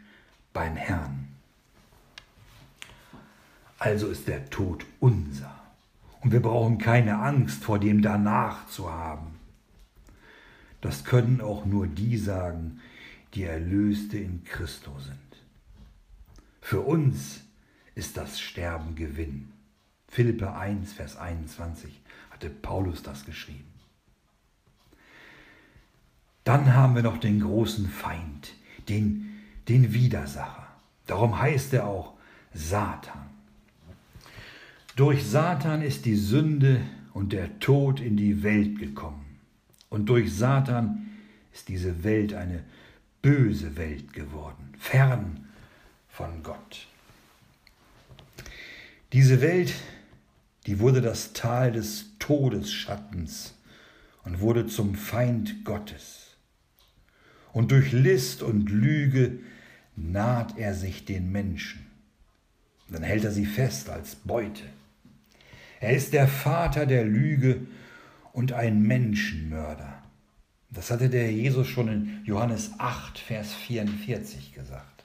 beim 0.52 0.76
Herrn. 0.76 1.28
Also 3.78 4.08
ist 4.08 4.28
der 4.28 4.48
Tod 4.50 4.86
unser. 5.00 5.54
Und 6.20 6.32
wir 6.32 6.40
brauchen 6.40 6.78
keine 6.78 7.18
Angst 7.18 7.64
vor 7.64 7.78
dem 7.78 8.00
danach 8.00 8.66
zu 8.68 8.90
haben. 8.90 9.34
Das 10.80 11.04
können 11.04 11.40
auch 11.40 11.64
nur 11.66 11.86
die 11.86 12.16
sagen, 12.16 12.80
die 13.34 13.44
Erlöste 13.44 14.18
in 14.18 14.44
Christus 14.44 15.06
sind. 15.06 15.18
Für 16.60 16.80
uns 16.80 17.42
ist 17.94 18.16
das 18.16 18.40
Sterben 18.40 18.94
Gewinn. 18.94 19.52
Philippe 20.08 20.54
1, 20.54 20.92
Vers 20.92 21.16
21 21.16 22.00
hatte 22.30 22.48
Paulus 22.48 23.02
das 23.02 23.24
geschrieben. 23.24 23.72
Dann 26.44 26.74
haben 26.74 26.94
wir 26.94 27.02
noch 27.02 27.18
den 27.18 27.40
großen 27.40 27.88
Feind, 27.88 28.54
den, 28.88 29.40
den 29.68 29.92
Widersacher. 29.92 30.66
Darum 31.06 31.38
heißt 31.38 31.72
er 31.74 31.86
auch 31.86 32.14
Satan. 32.52 33.30
Durch 34.96 35.24
Satan 35.24 35.82
ist 35.82 36.04
die 36.04 36.16
Sünde 36.16 36.80
und 37.12 37.32
der 37.32 37.58
Tod 37.58 38.00
in 38.00 38.16
die 38.16 38.42
Welt 38.42 38.78
gekommen. 38.78 39.24
Und 39.88 40.06
durch 40.06 40.34
Satan 40.34 41.08
ist 41.52 41.68
diese 41.68 42.04
Welt 42.04 42.34
eine 42.34 42.64
böse 43.24 43.78
Welt 43.78 44.12
geworden, 44.12 44.74
fern 44.78 45.48
von 46.08 46.42
Gott. 46.42 46.86
Diese 49.14 49.40
Welt, 49.40 49.72
die 50.66 50.78
wurde 50.78 51.00
das 51.00 51.32
Tal 51.32 51.72
des 51.72 52.18
Todesschattens 52.18 53.54
und 54.24 54.40
wurde 54.40 54.66
zum 54.66 54.94
Feind 54.94 55.64
Gottes. 55.64 56.36
Und 57.54 57.70
durch 57.70 57.92
List 57.92 58.42
und 58.42 58.68
Lüge 58.68 59.38
naht 59.96 60.58
er 60.58 60.74
sich 60.74 61.06
den 61.06 61.32
Menschen. 61.32 61.86
Dann 62.90 63.02
hält 63.02 63.24
er 63.24 63.30
sie 63.30 63.46
fest 63.46 63.88
als 63.88 64.16
Beute. 64.16 64.64
Er 65.80 65.96
ist 65.96 66.12
der 66.12 66.28
Vater 66.28 66.84
der 66.84 67.06
Lüge 67.06 67.66
und 68.34 68.52
ein 68.52 68.82
Menschenmörder. 68.82 69.93
Das 70.74 70.90
hatte 70.90 71.08
der 71.08 71.32
Jesus 71.32 71.68
schon 71.68 71.88
in 71.88 72.24
Johannes 72.24 72.72
8, 72.78 73.18
Vers 73.18 73.54
44 73.54 74.52
gesagt. 74.52 75.04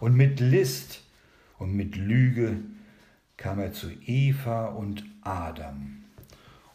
Und 0.00 0.16
mit 0.16 0.40
List 0.40 1.02
und 1.58 1.74
mit 1.74 1.96
Lüge 1.96 2.58
kam 3.36 3.60
er 3.60 3.72
zu 3.72 3.88
Eva 4.04 4.66
und 4.66 5.04
Adam. 5.22 6.04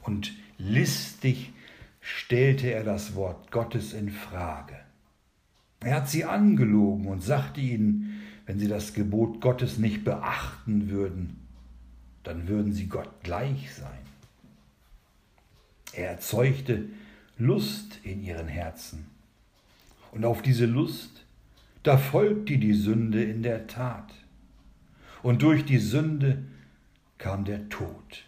Und 0.01 0.33
listig 0.57 1.51
stellte 1.99 2.71
er 2.71 2.83
das 2.83 3.15
Wort 3.15 3.51
Gottes 3.51 3.93
in 3.93 4.09
Frage. 4.09 4.75
Er 5.81 5.95
hat 5.95 6.09
sie 6.09 6.25
angelogen 6.25 7.07
und 7.07 7.21
sagte 7.21 7.59
ihnen, 7.59 8.21
wenn 8.45 8.59
sie 8.59 8.67
das 8.67 8.93
Gebot 8.93 9.41
Gottes 9.41 9.77
nicht 9.77 10.03
beachten 10.03 10.89
würden, 10.89 11.47
dann 12.23 12.47
würden 12.47 12.73
sie 12.73 12.87
Gott 12.87 13.23
gleich 13.23 13.73
sein. 13.73 13.99
Er 15.93 16.11
erzeugte 16.11 16.85
Lust 17.41 17.99
in 18.03 18.23
ihren 18.23 18.47
Herzen. 18.47 19.07
Und 20.11 20.25
auf 20.25 20.41
diese 20.41 20.65
Lust, 20.65 21.25
da 21.83 21.97
folgte 21.97 22.57
die 22.57 22.73
Sünde 22.73 23.23
in 23.23 23.41
der 23.43 23.67
Tat. 23.67 24.13
Und 25.23 25.41
durch 25.41 25.65
die 25.65 25.79
Sünde 25.79 26.43
kam 27.17 27.45
der 27.45 27.69
Tod. 27.69 28.25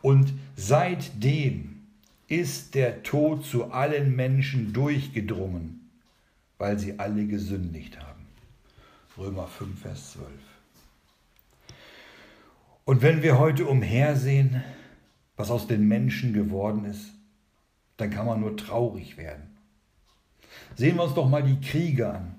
Und 0.00 0.32
seitdem 0.56 1.82
ist 2.28 2.74
der 2.74 3.02
Tod 3.02 3.44
zu 3.44 3.72
allen 3.72 4.16
Menschen 4.16 4.72
durchgedrungen, 4.72 5.90
weil 6.58 6.78
sie 6.78 6.98
alle 6.98 7.26
gesündigt 7.26 8.00
haben. 8.00 8.26
Römer 9.18 9.46
5, 9.46 9.80
Vers 9.80 10.12
12. 10.12 10.28
Und 12.84 13.02
wenn 13.02 13.22
wir 13.22 13.38
heute 13.38 13.66
umhersehen, 13.66 14.62
was 15.36 15.50
aus 15.50 15.66
den 15.66 15.86
Menschen 15.86 16.32
geworden 16.32 16.84
ist, 16.84 17.12
dann 17.96 18.10
kann 18.10 18.26
man 18.26 18.40
nur 18.40 18.56
traurig 18.56 19.16
werden. 19.16 19.42
Sehen 20.74 20.96
wir 20.96 21.04
uns 21.04 21.14
doch 21.14 21.28
mal 21.28 21.42
die 21.42 21.60
Kriege 21.60 22.12
an, 22.12 22.34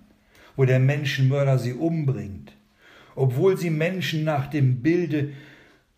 wo 0.56 0.66
der 0.66 0.80
Menschenmörder 0.80 1.58
sie 1.60 1.74
umbringt, 1.74 2.54
obwohl 3.16 3.58
sie 3.58 3.70
Menschen 3.70 4.24
nach 4.24 4.48
dem 4.48 4.82
Bilde 4.82 5.34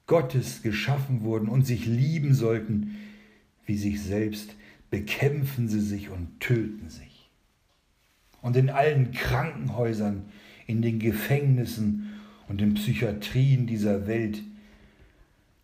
Gottes 0.07 0.61
geschaffen 0.61 1.21
wurden 1.21 1.49
und 1.49 1.65
sich 1.65 1.85
lieben 1.85 2.33
sollten, 2.33 2.97
wie 3.65 3.77
sich 3.77 4.01
selbst, 4.01 4.55
bekämpfen 4.89 5.67
sie 5.67 5.79
sich 5.79 6.09
und 6.09 6.39
töten 6.39 6.89
sich. 6.89 7.29
Und 8.41 8.55
in 8.55 8.69
allen 8.69 9.11
Krankenhäusern, 9.11 10.25
in 10.67 10.81
den 10.81 10.99
Gefängnissen 10.99 12.13
und 12.47 12.61
in 12.61 12.75
Psychiatrien 12.75 13.65
dieser 13.65 14.05
Welt, 14.07 14.43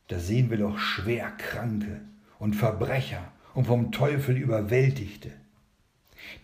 da 0.07 0.19
sehen 0.19 0.49
wir 0.49 0.57
doch 0.57 0.79
Schwerkranke 0.79 2.01
und 2.39 2.55
Verbrecher 2.55 3.31
und 3.53 3.65
vom 3.65 3.91
Teufel 3.91 4.37
überwältigte. 4.37 5.31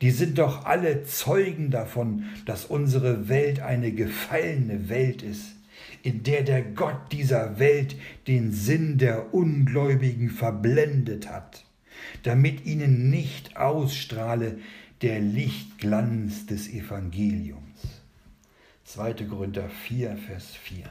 Die 0.01 0.11
sind 0.11 0.37
doch 0.37 0.65
alle 0.65 1.03
Zeugen 1.03 1.71
davon, 1.71 2.25
dass 2.45 2.65
unsere 2.65 3.29
Welt 3.29 3.61
eine 3.61 3.91
gefallene 3.91 4.89
Welt 4.89 5.23
ist, 5.23 5.55
in 6.03 6.23
der 6.23 6.43
der 6.43 6.61
Gott 6.61 7.11
dieser 7.11 7.59
Welt 7.59 7.95
den 8.27 8.51
Sinn 8.51 8.97
der 8.97 9.33
Ungläubigen 9.33 10.29
verblendet 10.29 11.29
hat, 11.29 11.65
damit 12.23 12.65
ihnen 12.65 13.09
nicht 13.09 13.57
ausstrahle 13.57 14.59
der 15.01 15.19
Lichtglanz 15.19 16.45
des 16.45 16.69
Evangeliums. 16.69 17.61
2. 18.85 19.13
Korinther 19.25 19.69
4, 19.69 20.17
Vers 20.17 20.55
4. 20.55 20.89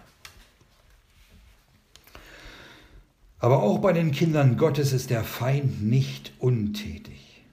Aber 3.39 3.63
auch 3.63 3.79
bei 3.79 3.93
den 3.93 4.13
Kindern 4.13 4.57
Gottes 4.57 4.93
ist 4.93 5.11
der 5.11 5.25
Feind 5.25 5.83
nicht 5.83 6.33
untätig. 6.39 7.45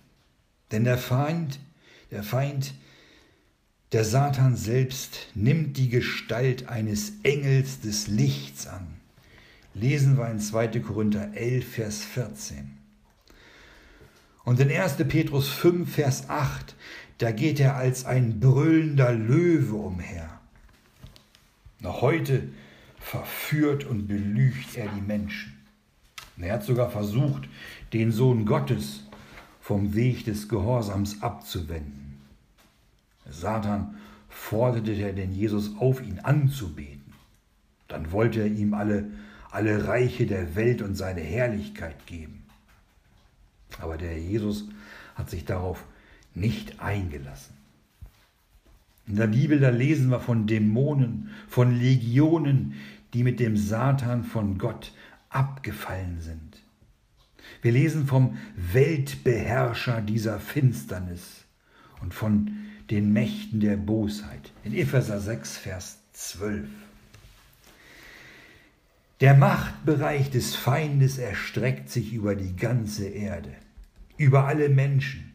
Denn 0.71 0.85
der 0.85 0.97
Feind, 0.97 1.59
der 2.11 2.23
Feind, 2.23 2.73
der 3.91 4.05
Satan 4.05 4.55
selbst 4.55 5.27
nimmt 5.35 5.77
die 5.77 5.89
Gestalt 5.89 6.67
eines 6.67 7.13
Engels 7.23 7.81
des 7.81 8.07
Lichts 8.07 8.65
an. 8.65 8.87
Lesen 9.75 10.17
wir 10.17 10.29
in 10.29 10.39
2. 10.39 10.79
Korinther 10.79 11.33
11, 11.35 11.67
Vers 11.67 12.03
14. 12.03 12.77
Und 14.45 14.59
in 14.59 14.71
1. 14.71 14.95
Petrus 15.07 15.47
5, 15.49 15.93
Vers 15.93 16.29
8, 16.29 16.75
da 17.19 17.31
geht 17.31 17.59
er 17.59 17.75
als 17.75 18.05
ein 18.05 18.39
brüllender 18.39 19.13
Löwe 19.13 19.75
umher. 19.75 20.41
Noch 21.79 22.01
heute 22.01 22.49
verführt 22.99 23.83
und 23.85 24.07
belügt 24.07 24.75
er 24.75 24.87
die 24.87 25.01
Menschen. 25.01 25.52
Er 26.37 26.53
hat 26.53 26.63
sogar 26.63 26.89
versucht, 26.89 27.47
den 27.93 28.11
Sohn 28.11 28.45
Gottes 28.45 29.03
vom 29.61 29.93
Weg 29.95 30.25
des 30.25 30.49
Gehorsams 30.49 31.21
abzuwenden. 31.21 32.19
Satan 33.29 33.95
forderte 34.29 35.13
den 35.13 35.33
Jesus 35.33 35.77
auf, 35.79 36.01
ihn 36.01 36.19
anzubeten. 36.19 37.13
Dann 37.87 38.11
wollte 38.11 38.41
er 38.41 38.47
ihm 38.47 38.73
alle, 38.73 39.05
alle 39.51 39.87
Reiche 39.87 40.25
der 40.25 40.55
Welt 40.55 40.81
und 40.81 40.95
seine 40.95 41.21
Herrlichkeit 41.21 42.05
geben. 42.07 42.43
Aber 43.79 43.97
der 43.97 44.19
Jesus 44.19 44.67
hat 45.15 45.29
sich 45.29 45.45
darauf 45.45 45.85
nicht 46.33 46.81
eingelassen. 46.81 47.53
In 49.05 49.17
der 49.17 49.27
Bibel, 49.27 49.59
da 49.59 49.69
lesen 49.69 50.09
wir 50.09 50.19
von 50.19 50.47
Dämonen, 50.47 51.29
von 51.47 51.77
Legionen, 51.77 52.75
die 53.13 53.23
mit 53.23 53.39
dem 53.39 53.57
Satan 53.57 54.23
von 54.23 54.57
Gott 54.57 54.93
abgefallen 55.35 56.21
sind. 56.21 56.61
Wir 57.61 57.71
lesen 57.71 58.07
vom 58.07 58.37
Weltbeherrscher 58.55 60.01
dieser 60.01 60.39
Finsternis 60.39 61.45
und 62.01 62.13
von 62.13 62.51
den 62.89 63.13
Mächten 63.13 63.59
der 63.59 63.77
Bosheit 63.77 64.51
in 64.63 64.73
Epheser 64.73 65.19
6, 65.19 65.57
Vers 65.57 65.99
12. 66.13 66.67
Der 69.21 69.33
Machtbereich 69.35 70.29
des 70.31 70.55
Feindes 70.55 71.17
erstreckt 71.17 71.89
sich 71.89 72.13
über 72.13 72.35
die 72.35 72.55
ganze 72.55 73.07
Erde, 73.07 73.53
über 74.17 74.45
alle 74.45 74.69
Menschen. 74.69 75.31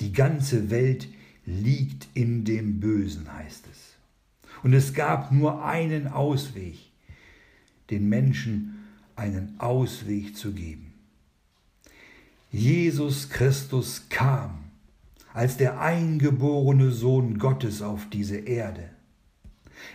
Die 0.00 0.12
ganze 0.12 0.70
Welt 0.70 1.08
liegt 1.44 2.08
in 2.14 2.44
dem 2.44 2.80
Bösen, 2.80 3.32
heißt 3.32 3.66
es. 3.70 3.94
Und 4.62 4.72
es 4.72 4.92
gab 4.92 5.30
nur 5.30 5.64
einen 5.64 6.08
Ausweg, 6.08 6.87
den 7.90 8.08
Menschen 8.08 8.84
einen 9.16 9.58
Ausweg 9.58 10.36
zu 10.36 10.52
geben. 10.52 10.92
Jesus 12.50 13.28
Christus 13.28 14.08
kam 14.08 14.64
als 15.34 15.56
der 15.56 15.80
eingeborene 15.80 16.90
Sohn 16.90 17.38
Gottes 17.38 17.82
auf 17.82 18.06
diese 18.10 18.38
Erde. 18.38 18.90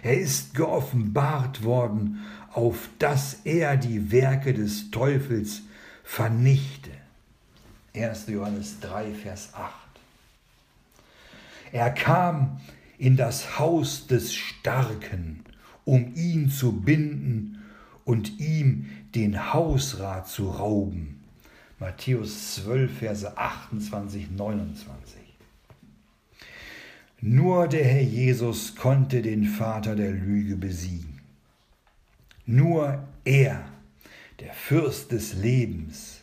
Er 0.02 0.18
ist 0.18 0.54
geoffenbart 0.54 1.64
worden, 1.64 2.22
auf 2.54 2.90
dass 3.00 3.42
er 3.44 3.76
die 3.76 4.12
Werke 4.12 4.54
des 4.54 4.92
Teufels 4.92 5.64
vernichte. 6.04 6.92
1. 7.96 8.28
Johannes 8.28 8.80
3, 8.80 9.14
Vers 9.14 9.50
8. 9.54 9.74
Er 11.72 11.90
kam 11.90 12.62
in 12.98 13.18
das 13.18 13.60
Haus 13.60 14.08
des 14.08 14.34
Starken, 14.34 15.44
um 15.84 16.14
ihn 16.16 16.50
zu 16.50 16.72
binden 16.72 17.53
und 18.06 18.40
ihm 18.40 18.90
den 19.16 19.54
Hausrat 19.54 20.28
zu 20.28 20.50
rauben. 20.50 21.24
Matthäus 21.80 22.56
12, 22.56 22.98
Verse 23.00 23.38
28, 23.38 24.32
29. 24.32 25.20
Nur 27.22 27.68
der 27.68 27.86
Herr 27.86 28.02
Jesus 28.02 28.76
konnte 28.76 29.22
den 29.22 29.46
Vater 29.46 29.96
der 29.96 30.12
Lüge 30.12 30.56
besiegen. 30.56 31.22
Nur 32.46 33.08
er, 33.24 33.66
der 34.40 34.54
Fürst 34.54 35.12
des 35.12 35.34
Lebens, 35.34 36.22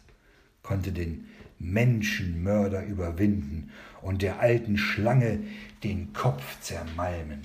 konnte 0.62 0.92
den 0.92 1.26
Menschenmörder 1.58 2.84
überwinden 2.84 3.70
und 4.02 4.22
der 4.22 4.40
alten 4.40 4.76
Schlange 4.78 5.40
den 5.84 6.12
Kopf 6.12 6.60
zermalmen. 6.60 7.40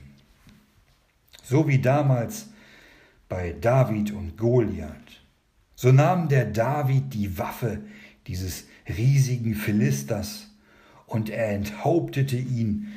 So 1.44 1.68
wie 1.68 1.80
damals 1.80 2.48
bei 3.30 3.54
David 3.54 4.12
und 4.12 4.38
Goliath. 4.38 5.22
So 5.76 5.92
nahm 5.92 6.30
der 6.30 6.46
David 6.46 7.14
die 7.14 7.38
Waffe 7.38 7.82
dieses 8.28 8.66
riesigen 8.88 9.56
Philisters 9.56 10.48
und 11.06 11.30
er 11.30 11.50
enthauptete 11.50 12.38
ihn 12.38 12.88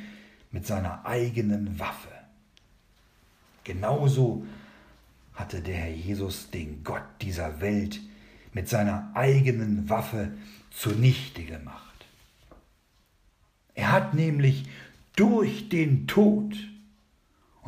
mit 0.51 0.65
seiner 0.65 1.05
eigenen 1.05 1.79
Waffe. 1.79 2.09
Genauso 3.63 4.45
hatte 5.33 5.61
der 5.61 5.75
Herr 5.75 5.93
Jesus 5.93 6.49
den 6.49 6.83
Gott 6.83 7.03
dieser 7.21 7.61
Welt 7.61 8.01
mit 8.53 8.67
seiner 8.67 9.11
eigenen 9.13 9.89
Waffe 9.89 10.31
zunichte 10.71 11.43
gemacht. 11.43 12.05
Er 13.75 13.91
hat 13.91 14.13
nämlich 14.13 14.65
durch 15.15 15.69
den 15.69 16.07
Tod, 16.07 16.55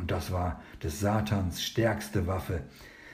und 0.01 0.09
das 0.11 0.31
war 0.31 0.61
des 0.83 0.99
Satans 0.99 1.63
stärkste 1.63 2.27
Waffe, 2.27 2.63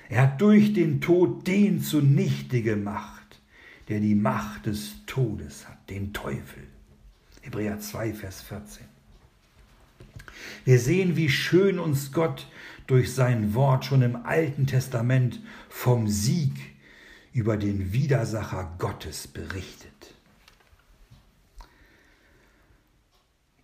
er 0.10 0.22
hat 0.24 0.42
durch 0.42 0.74
den 0.74 1.02
Tod 1.02 1.46
den 1.46 1.82
zunichte 1.82 2.62
gemacht, 2.62 3.42
der 3.90 4.00
die 4.00 4.16
Macht 4.16 4.66
des 4.66 5.06
Todes 5.06 5.68
hat, 5.68 5.90
den 5.90 6.14
Teufel. 6.14 6.64
Hebräer 7.42 7.80
2, 7.80 8.14
Vers 8.14 8.42
14. 8.42 8.86
Wir 10.64 10.80
sehen, 10.80 11.18
wie 11.18 11.30
schön 11.30 11.78
uns 11.78 12.14
Gott 12.14 12.48
durch 12.88 13.14
sein 13.14 13.54
Wort 13.54 13.84
schon 13.84 14.02
im 14.02 14.16
Alten 14.26 14.66
Testament 14.66 15.42
vom 15.68 16.08
Sieg 16.08 16.54
über 17.34 17.58
den 17.58 17.92
Widersacher 17.92 18.76
Gottes 18.80 19.28
berichtet. 19.28 19.97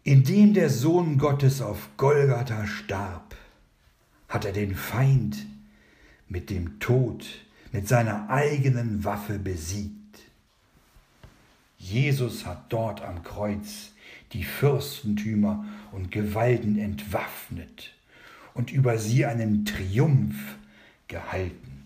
Indem 0.04 0.54
der 0.54 0.70
Sohn 0.70 1.18
Gottes 1.18 1.62
auf 1.62 1.90
Golgatha 1.96 2.68
starb, 2.68 3.36
hat 4.28 4.44
er 4.44 4.52
den 4.52 4.76
Feind 4.76 5.46
mit 6.28 6.50
dem 6.50 6.80
Tod, 6.80 7.26
mit 7.72 7.88
seiner 7.88 8.30
eigenen 8.30 9.06
Waffe 9.06 9.40
besiegt. 9.40 9.94
Jesus 11.78 12.46
hat 12.46 12.66
dort 12.72 13.02
am 13.02 13.24
Kreuz 13.24 13.92
die 14.34 14.44
Fürstentümer 14.44 15.66
und 15.92 16.12
Gewalten 16.12 16.78
entwaffnet 16.78 17.94
und 18.54 18.72
über 18.72 18.98
sie 18.98 19.26
einen 19.26 19.64
Triumph 19.66 20.58
gehalten. 21.08 21.86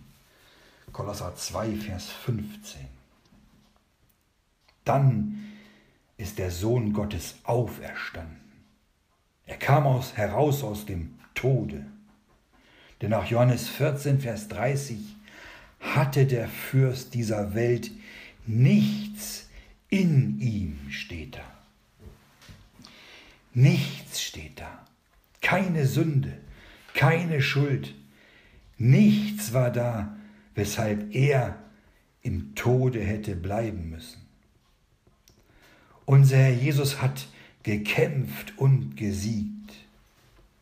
Kolosser 0.91 1.35
2, 1.35 1.75
Vers 1.75 2.09
15. 2.09 2.81
Dann 4.85 5.46
ist 6.17 6.39
der 6.39 6.51
Sohn 6.51 6.93
Gottes 6.93 7.35
auferstanden. 7.43 8.37
Er 9.45 9.57
kam 9.57 9.85
aus, 9.87 10.17
heraus 10.17 10.63
aus 10.63 10.85
dem 10.85 11.17
Tode. 11.33 11.85
Denn 13.01 13.11
nach 13.11 13.27
Johannes 13.27 13.69
14, 13.69 14.19
Vers 14.19 14.47
30 14.49 14.97
hatte 15.79 16.25
der 16.25 16.47
Fürst 16.47 17.13
dieser 17.13 17.53
Welt 17.53 17.91
nichts 18.45 19.49
in 19.89 20.39
ihm, 20.39 20.79
steht 20.89 21.35
da. 21.35 21.57
Nichts 23.53 24.21
steht 24.21 24.59
da. 24.59 24.85
Keine 25.41 25.85
Sünde, 25.85 26.33
keine 26.93 27.41
Schuld. 27.41 27.93
Nichts 28.77 29.53
war 29.53 29.71
da, 29.71 30.17
weshalb 30.55 31.15
er 31.15 31.57
im 32.21 32.55
Tode 32.55 32.99
hätte 33.01 33.35
bleiben 33.35 33.89
müssen. 33.89 34.26
Unser 36.07 36.37
Herr 36.37 36.53
Jesus 36.53 37.01
hat 37.01 37.27
gekämpft 37.63 38.53
und 38.55 38.95
gesiegt. 38.95 39.73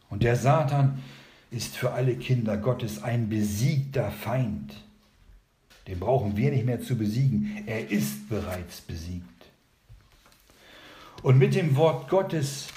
Und 0.10 0.24
der 0.24 0.38
Satan 0.38 1.04
ist 1.52 1.78
für 1.78 1.92
alle 1.92 2.16
Kinder 2.16 2.58
Gottes 2.58 3.04
ein 3.04 3.30
besiegter 3.30 4.10
Feind. 4.10 4.74
Den 5.88 6.00
brauchen 6.00 6.36
wir 6.36 6.50
nicht 6.50 6.66
mehr 6.66 6.82
zu 6.82 6.98
besiegen. 6.98 7.64
Er 7.68 7.92
ist 7.92 8.28
bereits 8.28 8.82
besiegt. 8.82 9.24
Und 11.22 11.38
mit 11.38 11.54
dem 11.54 11.76
Wort 11.76 12.10
Gottes 12.10 12.70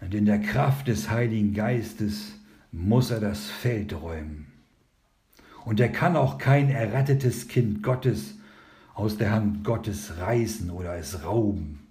und 0.00 0.14
in 0.14 0.24
der 0.24 0.40
Kraft 0.40 0.88
des 0.88 1.10
Heiligen 1.10 1.52
Geistes 1.52 2.32
muss 2.72 3.10
er 3.10 3.20
das 3.20 3.50
Feld 3.50 3.92
räumen. 3.92 4.46
Und 5.66 5.80
er 5.80 5.90
kann 5.90 6.16
auch 6.16 6.38
kein 6.38 6.70
errettetes 6.70 7.46
Kind 7.48 7.82
Gottes 7.82 8.36
aus 8.94 9.18
der 9.18 9.32
Hand 9.32 9.64
Gottes 9.64 10.16
reißen 10.16 10.70
oder 10.70 10.96
es 10.96 11.24
rauben. 11.24 11.89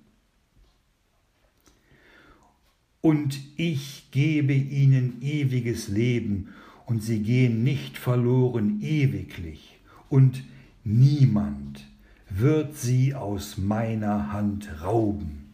Und 3.01 3.39
ich 3.55 4.07
gebe 4.11 4.53
ihnen 4.53 5.21
ewiges 5.21 5.87
Leben, 5.87 6.49
und 6.85 7.03
sie 7.03 7.19
gehen 7.19 7.63
nicht 7.63 7.97
verloren 7.97 8.81
ewiglich, 8.81 9.79
und 10.09 10.43
niemand 10.83 11.85
wird 12.29 12.75
sie 12.75 13.13
aus 13.13 13.57
meiner 13.57 14.33
Hand 14.33 14.81
rauben. 14.81 15.49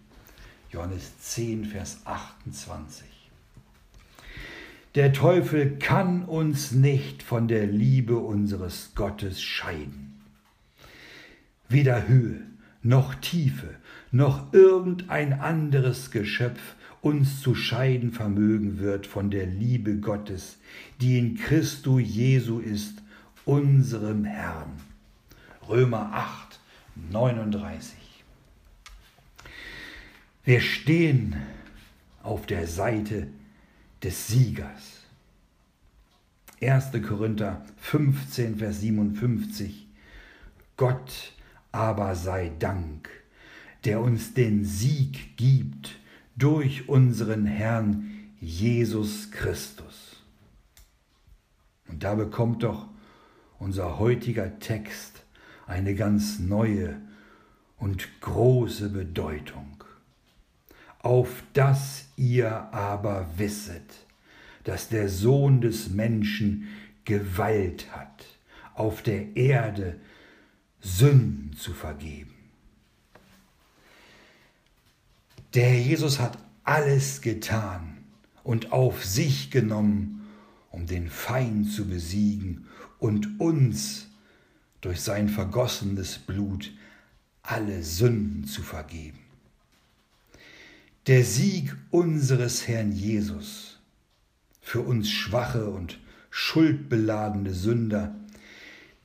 Johannes 0.71 1.19
10, 1.19 1.65
Vers 1.65 2.01
28. 2.05 3.05
Der 4.95 5.11
Teufel 5.11 5.77
kann 5.77 6.23
uns 6.23 6.71
nicht 6.71 7.21
von 7.21 7.49
der 7.49 7.67
Liebe 7.67 8.17
unseres 8.17 8.91
Gottes 8.95 9.41
scheiden. 9.41 10.21
Weder 11.67 12.07
Höhe, 12.07 12.41
noch 12.81 13.13
Tiefe, 13.15 13.75
noch 14.11 14.53
irgendein 14.53 15.33
anderes 15.33 16.11
Geschöpf 16.11 16.75
uns 17.05 17.39
zu 17.39 17.53
scheiden 17.53 18.11
vermögen 18.11 18.79
wird 18.79 19.05
von 19.05 19.29
der 19.29 19.45
Liebe 19.45 19.97
Gottes, 19.97 20.57
die 20.99 21.19
in 21.19 21.35
Christo 21.35 21.99
Jesu 21.99 22.57
ist, 22.57 23.03
unserem 23.45 24.25
Herrn. 24.25 24.71
Römer 25.69 26.11
8, 26.13 26.59
39. 27.11 27.93
Wir 30.45 30.61
stehen 30.61 31.35
auf 32.23 32.47
der 32.47 32.65
Seite 32.65 33.27
des 34.01 34.25
Siegers. 34.25 35.03
1. 36.59 36.89
Korinther 37.07 37.63
15, 37.81 38.57
Vers 38.57 38.81
57. 38.81 39.85
Gott 40.75 41.33
aber 41.71 42.15
sei 42.15 42.51
Dank, 42.57 43.11
der 43.83 44.01
uns 44.01 44.33
den 44.33 44.65
Sieg 44.65 45.37
gibt 45.37 45.99
durch 46.35 46.89
unseren 46.89 47.45
Herrn 47.45 48.11
Jesus 48.39 49.31
Christus. 49.31 50.23
Und 51.87 52.03
da 52.03 52.15
bekommt 52.15 52.63
doch 52.63 52.87
unser 53.59 53.99
heutiger 53.99 54.59
Text 54.59 55.23
eine 55.65 55.95
ganz 55.95 56.39
neue 56.39 57.01
und 57.77 58.21
große 58.21 58.89
Bedeutung 58.89 59.75
auf 61.05 61.43
dass 61.53 62.07
ihr 62.17 62.49
aber 62.73 63.29
wisset, 63.37 64.07
dass 64.63 64.89
der 64.89 65.07
Sohn 65.07 65.61
des 65.61 65.91
Menschen 65.91 66.67
Gewalt 67.03 67.95
hat, 67.95 68.25
auf 68.73 69.03
der 69.03 69.37
Erde 69.37 69.99
Sünden 70.81 71.55
zu 71.55 71.73
vergeben. 71.73 72.34
Der 75.55 75.69
Herr 75.69 75.79
Jesus 75.79 76.19
hat 76.19 76.37
alles 76.65 77.21
getan 77.21 78.03
und 78.43 78.73
auf 78.73 79.05
sich 79.05 79.51
genommen, 79.51 80.27
um 80.69 80.85
den 80.85 81.09
Feind 81.09 81.71
zu 81.71 81.87
besiegen 81.87 82.67
und 82.99 83.39
uns 83.39 84.07
durch 84.81 84.99
sein 84.99 85.29
vergossenes 85.29 86.17
Blut 86.19 86.73
alle 87.41 87.83
Sünden 87.83 88.43
zu 88.43 88.63
vergeben. 88.63 89.19
Der 91.07 91.23
Sieg 91.23 91.73
unseres 91.89 92.67
Herrn 92.67 92.91
Jesus 92.91 93.79
für 94.59 94.81
uns 94.81 95.09
schwache 95.09 95.69
und 95.69 96.01
schuldbeladene 96.31 97.53
Sünder, 97.53 98.13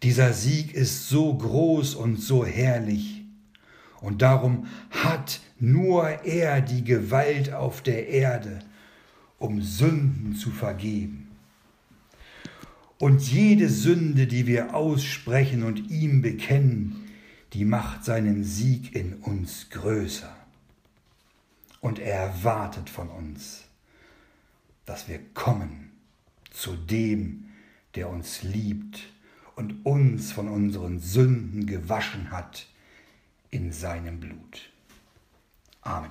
dieser 0.02 0.32
Sieg 0.32 0.74
ist 0.74 1.08
so 1.08 1.32
groß 1.32 1.94
und 1.94 2.20
so 2.20 2.44
herrlich, 2.44 3.22
und 4.00 4.22
darum 4.22 4.66
hat 4.90 5.40
nur 5.60 6.08
er 6.24 6.60
die 6.60 6.84
Gewalt 6.84 7.52
auf 7.52 7.82
der 7.82 8.08
Erde, 8.08 8.60
um 9.38 9.62
Sünden 9.62 10.34
zu 10.34 10.50
vergeben. 10.50 11.28
Und 12.98 13.22
jede 13.22 13.68
Sünde, 13.68 14.26
die 14.26 14.46
wir 14.46 14.74
aussprechen 14.74 15.62
und 15.62 15.90
ihm 15.90 16.20
bekennen, 16.20 17.08
die 17.54 17.64
macht 17.64 18.04
seinen 18.04 18.44
Sieg 18.44 18.94
in 18.94 19.14
uns 19.14 19.70
größer. 19.70 20.36
Und 21.80 21.98
er 21.98 22.16
erwartet 22.16 22.90
von 22.90 23.08
uns, 23.08 23.64
dass 24.84 25.08
wir 25.08 25.18
kommen 25.32 25.92
zu 26.50 26.76
dem, 26.76 27.46
der 27.94 28.10
uns 28.10 28.42
liebt 28.42 29.00
und 29.56 29.84
uns 29.84 30.32
von 30.32 30.48
unseren 30.48 31.00
Sünden 31.00 31.66
gewaschen 31.66 32.30
hat 32.30 32.66
in 33.50 33.72
seinem 33.72 34.20
Blut. 34.20 34.69
Amen. 35.84 36.10